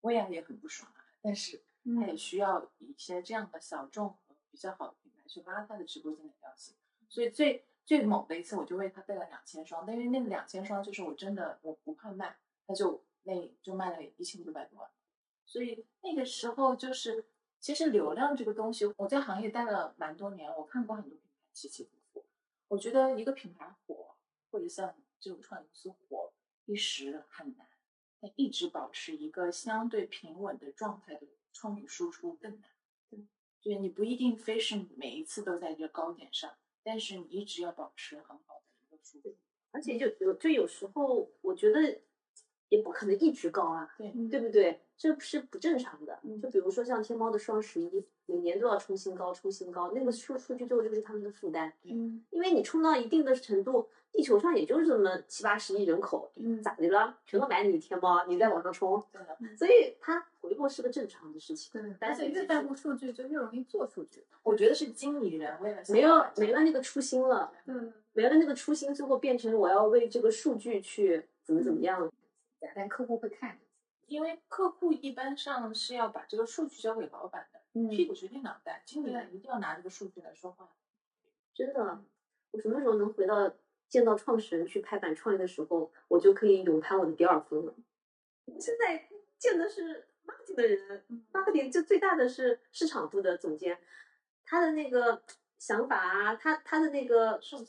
[0.00, 6.74] 薇娅也很不爽啊，但是她也需要一些这样的小众和比较好的品牌去拉她的直播间的调性，
[7.08, 14.90] 所以最最猛的一次我就为她备了两千双，但因为那个两千双就是我真的我不怕卖，她就那就卖了一千九百多万，
[15.52, 17.26] 所以那个时候就是
[17.60, 22.24] 其实流量这个东西，我在行业待了蛮多年，我看过很多品牌起起伏伏。
[22.68, 24.14] 我觉得一个品牌火，
[24.50, 26.32] 或者像这种创业公司火，
[26.64, 27.68] 一时很难，
[28.18, 32.70] 但一直保持一个相对平稳的状态的创意输出更难。
[33.60, 36.50] 对，你不一定非是每一次都在这个高点上，
[36.82, 39.36] 但是你一直要保持很好的一个输出。
[39.70, 42.00] 而且就有就有时候我觉得
[42.72, 44.80] 也不可能一直高啊，对，对不对？
[44.96, 46.18] 这是不正常的。
[46.22, 51.70] 嗯就比如说像天猫的双十一，每年都要冲新高，冲新高，那个数数据最后就是他们的负担。
[51.84, 57.14] 嗯因为你冲到一定的程度，地球上也就是这么七八十亿人口，嗯咋的了？
[57.26, 59.36] 全都买你天猫，你再往上冲，对的。
[59.54, 61.70] 所以它回落是个正常的事情。
[61.78, 64.24] 对，但是而且越在乎数据，就越容易做数据。
[64.42, 72.10] 我觉得是经理人为了没有没了那个初心了，嗯，没了那个初心，最后变成我要为这个数据去怎么怎么样。
[72.74, 73.58] 但客户会看。
[74.06, 80.68] 因为客户一般上是要把这个数据交给老板的，嗯屁股决定脑袋，经理人一定要拿这个数据来说话。
[81.54, 82.04] 真的，
[82.50, 83.54] 我什么时候能回到
[83.88, 87.74] 见到创始人去拍板创业的时候，我就可以勇攀我的第二峰了。
[88.44, 89.08] 我现在
[89.38, 93.78] 见的是 marketing 的人，marketing 就最大的是市场部的总监，
[94.44, 95.22] 他的那个
[95.58, 97.64] 想法啊，他他的那个受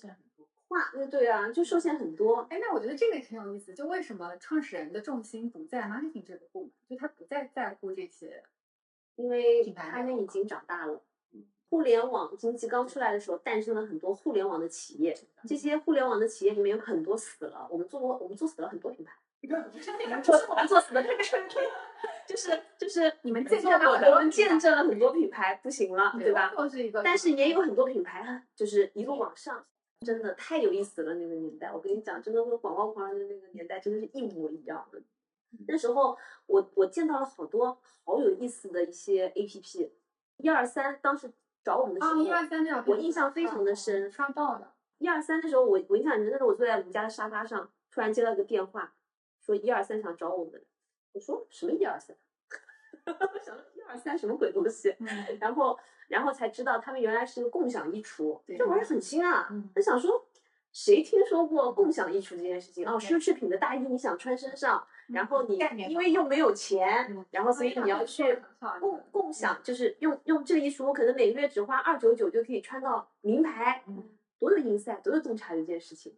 [0.74, 1.06] 限很多。
[1.06, 2.48] 话，对对啊，就受限很多。
[2.50, 8.44] 哎，那我觉得这个挺有意思，就为什么创始人的重心不在 marketing 这个部门，就他不再在乎这些。
[9.16, 11.02] 因为品牌他们已经长大了。
[11.70, 15.16] 互联网经济刚出来的时候，诞生了很多互联网的企业。
[15.48, 19.14] 这些互联网的企业里面有很多死了，我们做过，我们做死了很多品牌。
[20.24, 21.04] 做 我们做死了，
[22.26, 26.54] 就是就是你们见见证了我们见证了很多品牌不行了，对吧？
[27.04, 29.66] 但是也有很多品牌就是一路往上，
[30.04, 31.14] 真的太有意思了。
[31.16, 35.02] 那个年代，我跟你讲，真的和广告狂人的那个年代真的是一模一样的。
[35.68, 39.92] 那时候我我见到了好多好有意思的一些 A P P，
[40.38, 41.32] 一二三当时
[41.64, 44.12] 找我们的时啊，候，一二三那条我印象非常的深。
[44.12, 44.74] 刷爆了。
[44.98, 48.94] 一二三的时候，我我印象很深，那时候我坐在我们家的沙发上，突然接到个电话，
[49.42, 50.64] 说一二三想找我们。
[51.12, 52.16] 我说什么一二三？
[53.06, 54.96] 我想一二三什么鬼东西？
[55.00, 55.08] 嗯，
[55.40, 55.78] 然后
[56.08, 59.48] 然后才知道他们原来是个共享衣橱，对这玩意儿很新啊。
[59.52, 60.26] 嗯想说，
[60.72, 62.88] 谁听说过共享衣橱这件事情？
[62.88, 65.58] 哦，奢侈品的大衣你想穿身上，然后你
[65.90, 68.40] 因为又没有钱嗯，然后所以你要去
[68.80, 76.18] 共共享，就是用用这个衣橱，我可能每个月只花二九九就可以穿到名牌，嗯多有 inside，多有洞察的一件事情。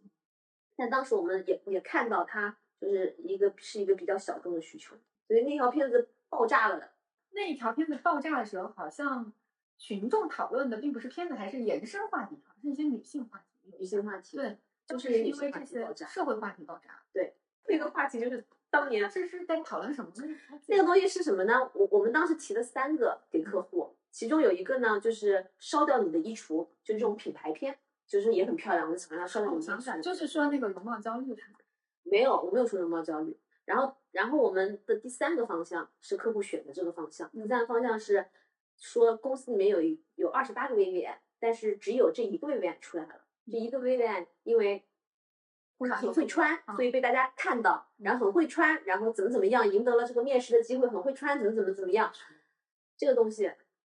[0.76, 4.96] 但当时我们也也看到它就是一个是一个比较小众的需求，
[5.28, 6.90] 所以那条片子爆炸了的。
[7.30, 9.32] 那一条片子爆炸的时候，好像
[9.78, 13.72] 群众讨论的并不是片子，还是延伸话题，是一些女性话题。
[13.78, 14.56] 女性话题，对，
[14.86, 17.02] 就就是因为这些社会话题爆炸。
[17.12, 17.34] 对
[17.66, 20.36] 那个话题就是当年这是在讨论什么呢？
[20.66, 21.70] 那个东西是什么呢？
[21.74, 30.00] 我我们当时提了三个给客户，其中有一个呢就是烧掉你的衣橱，就是这种品牌片，就是也很漂亮，我就喜欢它烧掉你的衣橱。
[30.02, 31.36] 就是说那个容貌焦虑？
[32.04, 33.36] 没有，我没有说容貌焦虑。
[33.64, 38.24] 然后，然后我们的第三个方向是客户选的这个方向，第三个方向是
[38.76, 43.24] 说公司里面有一有二十八个 VVN，但是只有这一个 VVN 出来了。
[43.50, 44.84] 这一个 VVN 因为
[45.78, 52.12] 他很会穿，所以被大家看到，然后很会穿，然后怎么怎么样，赢得了这个面试的机会，很会穿，怎么怎么怎么样，
[52.96, 53.50] 这个东西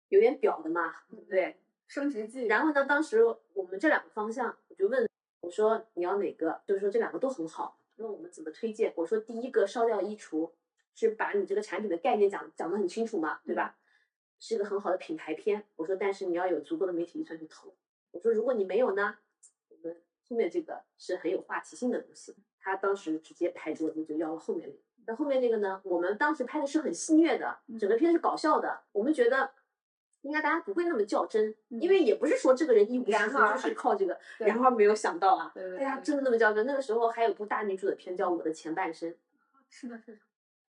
[0.09, 1.61] 有点表的嘛，对不对？
[1.87, 3.23] 升职记，然后呢，当时
[3.55, 5.09] 我们这两个方向，我就问
[5.41, 6.61] 我说你要哪个？
[6.67, 8.93] 就是说这两个都很好，那我们怎么推荐？
[8.97, 10.51] 我说第一个烧掉衣橱，
[10.95, 13.79] 是把你这个产品的概念讲讲得很清楚嘛，对吧？
[14.39, 15.65] 是一个很好的品牌片。
[15.77, 17.75] 我说但是你要有足够的媒体预算去投。
[18.11, 19.17] 我说如果你没有呢，
[19.69, 22.35] 我们后面这个是很有话题性的东西。
[22.59, 24.79] 他当时直接拍桌子就要了后面那个。
[25.07, 25.81] 那后面那个呢？
[25.85, 28.81] 我们当时拍的是很戏谑的，整个片是搞笑的。
[28.93, 29.51] 我们觉得。
[30.23, 36.67] 应该大家不会那么较真，因为也不是说这个人一无是处就是靠这个，然后没有想到啊，大家真的那么较真。
[36.67, 39.09] 那个时候还有部大女主的片叫《我的前半生》，
[39.69, 40.19] 是的，是的，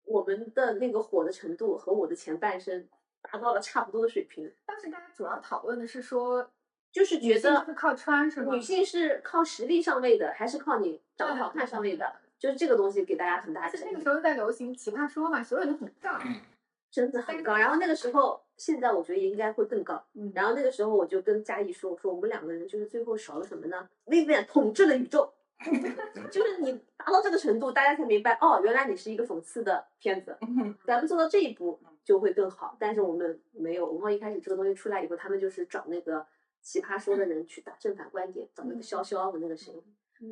[0.07, 2.89] 我们的那个火的程度和我的前半生
[3.31, 4.53] 达到了差不多的水平。
[4.65, 6.49] 当时大家主要讨论的是说，
[6.93, 8.55] 就是觉得是靠穿是吗？
[8.55, 12.13] 女性是靠实力上位的，还是靠你长得好看上位的？
[12.39, 13.79] 就是这个东西给大家很大的。
[13.87, 16.21] 那个时候在流行奇葩说嘛，所有人都很杠。
[16.91, 20.01] 真的很高，然后那个时候，现在我觉得应该会更高。
[20.13, 25.33] 嗯，然后那个时候我就跟嘉怡说：“我说我们两个人就是最后少了什么呢？Vivian 统治了宇宙，
[26.31, 30.39] 就是你达到这个程度，大家才明白哦，原来你是一个讽刺的片子。
[30.87, 33.87] 咱们做到这一步就会更好，但是我们没有。
[33.87, 36.27] 我们一开始这个东西出来以后，他们就是找那个
[36.61, 39.73] 奇葩说的人去打正反观点，找那个潇潇和那个谁，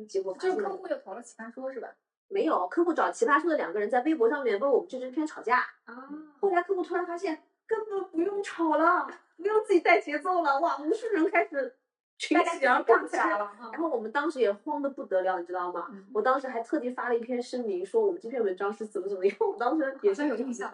[0.07, 1.89] 结果就是客户又投了奇葩说，是吧？
[2.27, 6.09] 没有，客户找奇葩说的两个人在微博上面为我们这支片吵架啊。
[6.39, 9.07] 后来客户突然发现根本不用吵了，
[9.37, 11.75] 不用自己带节奏了，哇，无数人开始
[12.17, 13.51] 群起而攻起来了。
[13.71, 15.87] 然后我们当时也慌得不得了，你知道吗？
[16.13, 19.35] 我当时还特地发了一篇声明，说我们这篇文章是怎么怎么样。
[19.39, 20.73] 我当时也是有印象，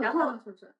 [0.00, 0.72] 然后是不是？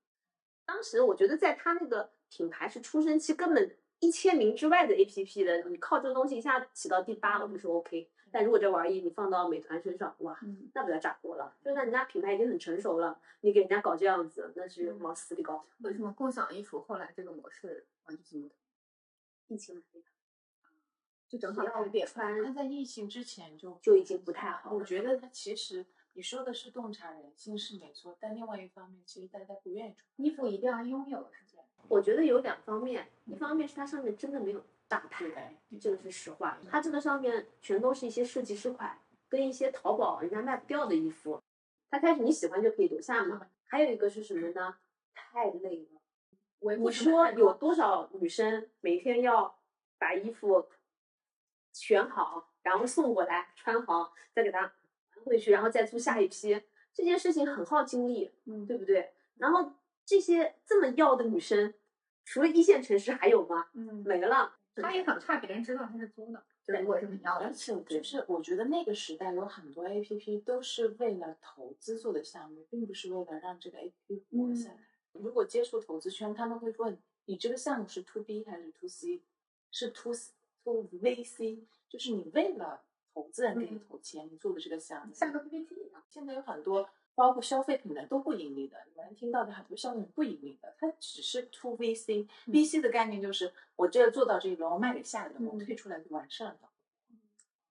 [0.66, 8.08] 当时我觉得在他那个品牌是出生期根本一千名之外的 APP 的，你靠这个东西一下起到第八，我们说 OK。
[8.32, 10.38] 但如果这玩意你放到美团身上，哇，
[10.72, 11.52] 那不要炸锅了。
[11.64, 15.64] 就算人家品牌已经很成熟了，你给人家搞这样子，那是往死里搞。
[15.78, 18.56] 为什么共享衣橱后来这个模式完全不同？
[19.50, 20.00] 疫情来的，
[21.28, 22.42] 就正好要点穿。
[22.42, 24.72] 他在疫情之前就就已经不太好。
[24.72, 25.84] 我觉得他其实
[26.14, 31.66] 你说的是洞察人心是没错，但另外一方面，其实大家不愿意穿衣服，一定要拥有，是这样。
[31.88, 34.64] 我觉得有两方面，一方面是它上面真的没有。
[34.88, 36.58] 大牌，这个是实话。
[36.68, 38.98] 它这个上面全都是一些设计师款，
[39.28, 41.40] 跟一些淘宝人家卖不掉的衣服。
[41.88, 43.46] 它开始你喜欢就可以留下嘛。
[43.66, 44.78] 还有一个是什么呢？
[45.14, 45.99] 太累了。
[46.60, 49.58] 你说有多少女生每天要
[49.98, 50.68] 把衣服
[51.72, 54.72] 选好，然后送过来穿好，再给它
[55.08, 56.60] 还回去，然后再租下一批，
[56.92, 59.12] 这件事情很耗精力，嗯，对不对？
[59.38, 59.72] 然后
[60.04, 61.72] 这些这么要的女生，
[62.24, 63.68] 除了一线城市还有吗？
[63.72, 64.56] 嗯，没了。
[64.76, 67.46] 她也很怕别人知道她是租的，如果是你要的。
[67.46, 74.89] 而且就是我觉得那个时代有很多 A P P 都是为了投资做的项目，并不是为了让这个 A P P 活下来。
[75.12, 79.20] 如果接触投资圈，他们会问你这个项目是 To B 还是 To C？
[79.70, 80.12] 是 To
[80.64, 81.64] To V C？
[81.88, 82.82] 就是你为了
[83.12, 86.02] 投资人给你投钱，你做的这个项目像个 P P T 一样。
[86.10, 86.88] 现在有很多。
[87.12, 96.70] 包括消费品的都不盈利的，你们听到的很多项目不盈利的，它只是 to VC，VC 的概念就是我这做到这一轮，我卖给下一轮，我退出来就完事儿了。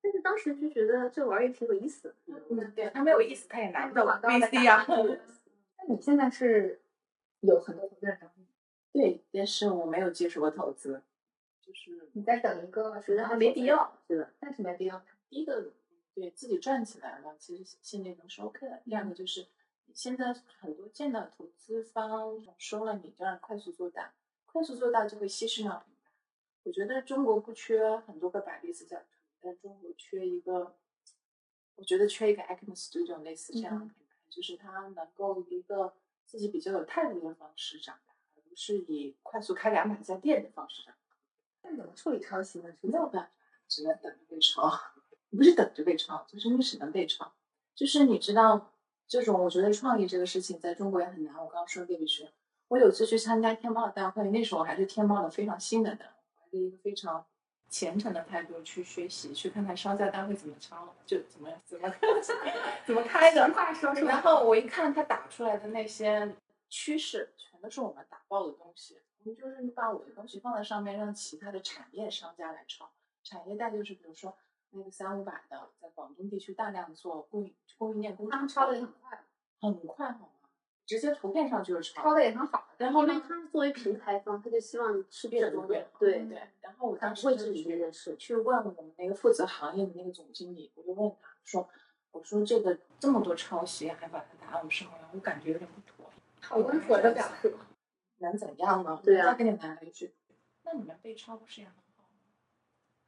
[0.02, 4.86] 但是当时就觉得这玩意儿挺有意思，嗯，对，它没有意思，它也拿不到 VC 啊。
[4.88, 6.80] 那你现在是
[7.42, 8.46] 有很多投资人找你？
[8.92, 11.02] 对，但是我没有接触过投资，
[11.62, 15.04] 就是你在等一个，觉得还没必要，是的，但是没必要。
[15.30, 15.74] 第一个。
[16.16, 18.82] 对自己赚起来了，其实现在已经是 OK 的。
[18.84, 19.48] 第二个就是，
[19.94, 24.14] 现在很多见到投资方说了，你这样快速做大，
[24.46, 26.12] 快速做大就会稀释掉品牌。
[26.64, 29.06] 我觉得中国不缺很多个百丽斯教徒，
[29.40, 30.76] 但中国缺一个，
[31.76, 35.94] 我觉得缺一个 Acme Studio 类似这样的品牌，就是它能够一个
[36.30, 41.16] 自己比较有态度的方式长大，而不是以快速开两百家店的方式长大。
[41.64, 42.72] 那怎么处理抄袭呢？
[42.82, 43.32] 没有办法，
[43.68, 44.72] 只能等着被抄。
[45.36, 47.34] 不是等着被抄，就是你只能被抄。
[47.74, 48.72] 就是你知道，
[49.08, 51.34] 这种我觉得创意这个事情在中国也很难。
[51.34, 52.30] 我刚刚说对不起，
[52.68, 57.26] 我有次去参加天猫的大会，那时候还是天猫的非常新的的，怀着一个非常
[57.70, 61.90] 虔诚的态度去学习，去看看商家大会怎么抄，就怎么怎么
[62.86, 63.48] 怎么开的。
[64.06, 66.36] 然后我一看他打出来的那些
[66.68, 69.00] 趋势，全都是我们打爆的东西。
[69.24, 72.90] 我们就是把我的东西放在上面，让其他的产业商家来抄。
[73.24, 74.36] 产业带就是比如说。
[74.72, 79.24] 那个三五百的，在广东地区大量做供应供应链工厂，他们抄的也很快，
[79.60, 80.39] 很快好吗？
[80.90, 86.00] 直接图片上就是抄抄的也很好，然后呢，他作为平台方，他就希望是越多越好。
[86.00, 86.42] 对对。
[86.62, 91.70] 然后我当时会质疑这件事，去问我们那个负责行业的那个总经理，我就问他说
[92.10, 96.10] ：“我说这个这么多抄袭，还把它答案上来，我感觉有点不妥。”
[96.42, 97.56] 好温和的表示，
[98.18, 99.00] 能怎样呢？
[99.04, 99.28] 对啊。
[99.28, 100.16] 再给你来了一句
[100.66, 102.10] ：“那你们被抄不是也很好吗？”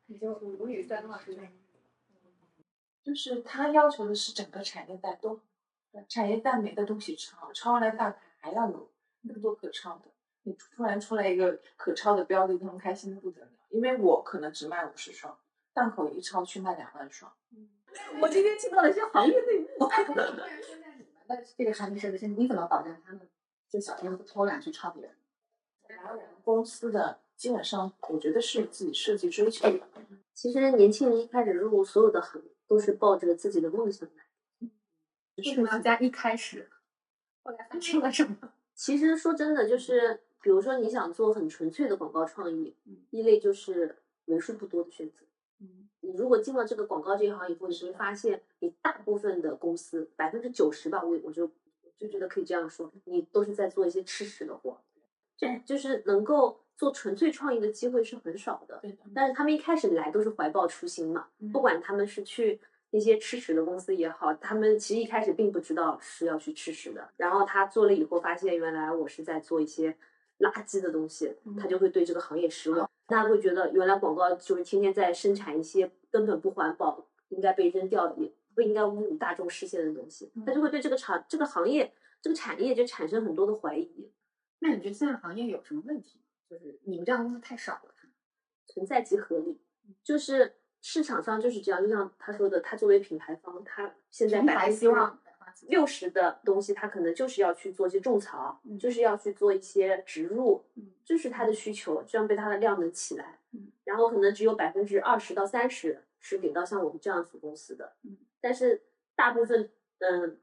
[0.05, 1.35] 你就无语在那是
[3.03, 5.41] 就是他要求的是整个产业带都，
[6.07, 8.89] 产业带没的东西抄，抄完了大牌还要有
[9.21, 10.05] 那么多可抄的。
[10.43, 13.47] 你突然出来一个可抄的标的，他们开心的不得了。
[13.69, 15.37] 因为我可能只卖五十双，
[15.73, 17.31] 档口一抄去卖两万双。
[18.21, 19.89] 我今天听到了一些行业内幕。
[20.63, 23.29] 现在你们的这个产品设计师，你怎么保证他们
[23.69, 25.15] 就小天不偷懒去抄别人？
[25.87, 29.81] 然后公司的基本上，我觉得是自己设计追求的。
[30.33, 34.23] 其实年轻人一开始入所有的行，都是抱着自己的梦想来。
[35.49, 36.69] 为什么要加一开始？
[37.43, 38.37] 后来发生了什么？
[38.75, 42.75] 其实说真的，就是比如说你想做很纯粹的广告创意，
[43.09, 45.25] 一类就是为数不多的选择。
[45.59, 51.49] 嗯，你如果进了这个广告这一行以后，你会发现，你大部分的公司百分之九十吧，我我就
[51.97, 54.81] 就觉得可以这样说，你都是在做一些吃屎的活。
[55.37, 58.77] 对就是能够做纯粹创意的机会是很少的。
[58.81, 58.97] 对的。
[59.13, 62.59] 但是他们一开始来都是怀抱初心嘛，不管他们是去
[62.91, 67.09] 那些吃屎的公司也好，他们其实一开始并不知道是要去吃屎的。
[67.17, 69.97] 然后他做了以后，发现原来我是在做一些
[70.39, 72.89] 垃圾的东西，他就会对这个行业失望。
[73.07, 84.11] 他会觉得原来广告就是天天在生产一些根本不环保、应该被扔掉、也不应该侮辱大众视线的东西，他就会对这个产、这个行业、这个产业就产生很多的怀疑。
[84.59, 86.19] 那你觉得现在行业有什么问题？
[86.49, 87.95] 就是你们这样公司太少了，
[88.67, 89.59] 存在即合理。
[90.03, 94.91] 就是市场上就是这样，就像他说的，他作为品牌方，他现在百分之
[95.67, 100.63] 六十的东西，他可能就是要去做一些种草，就是要去做一些植入，
[101.05, 103.39] 这是他的需求，这样被他的量能起来。
[103.83, 107.93] 然后可能只有百分之二十到三十是给到像我们这样子公司的，
[108.39, 108.81] 但是
[109.15, 109.69] 大部分
[109.99, 110.37] 嗯。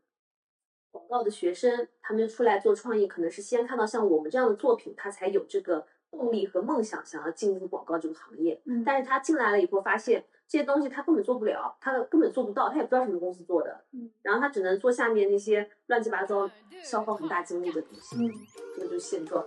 [0.90, 8.60] 广告的学生，他们出来做创意，可能是先看到像我们这样的作品，他才有这个动力和梦想，想要进入广告这个行业。
[8.64, 13.80] 嗯，但是他进来了以后，发现这些东西他根本做不了，他根本做不到，他也不知道什么公司做的。
[13.92, 16.50] 嗯，然后他只能做下面那些乱七八糟、
[16.82, 18.16] 消耗很大精力的东西。
[18.16, 18.32] 嗯，
[18.76, 19.44] 这个就是现状。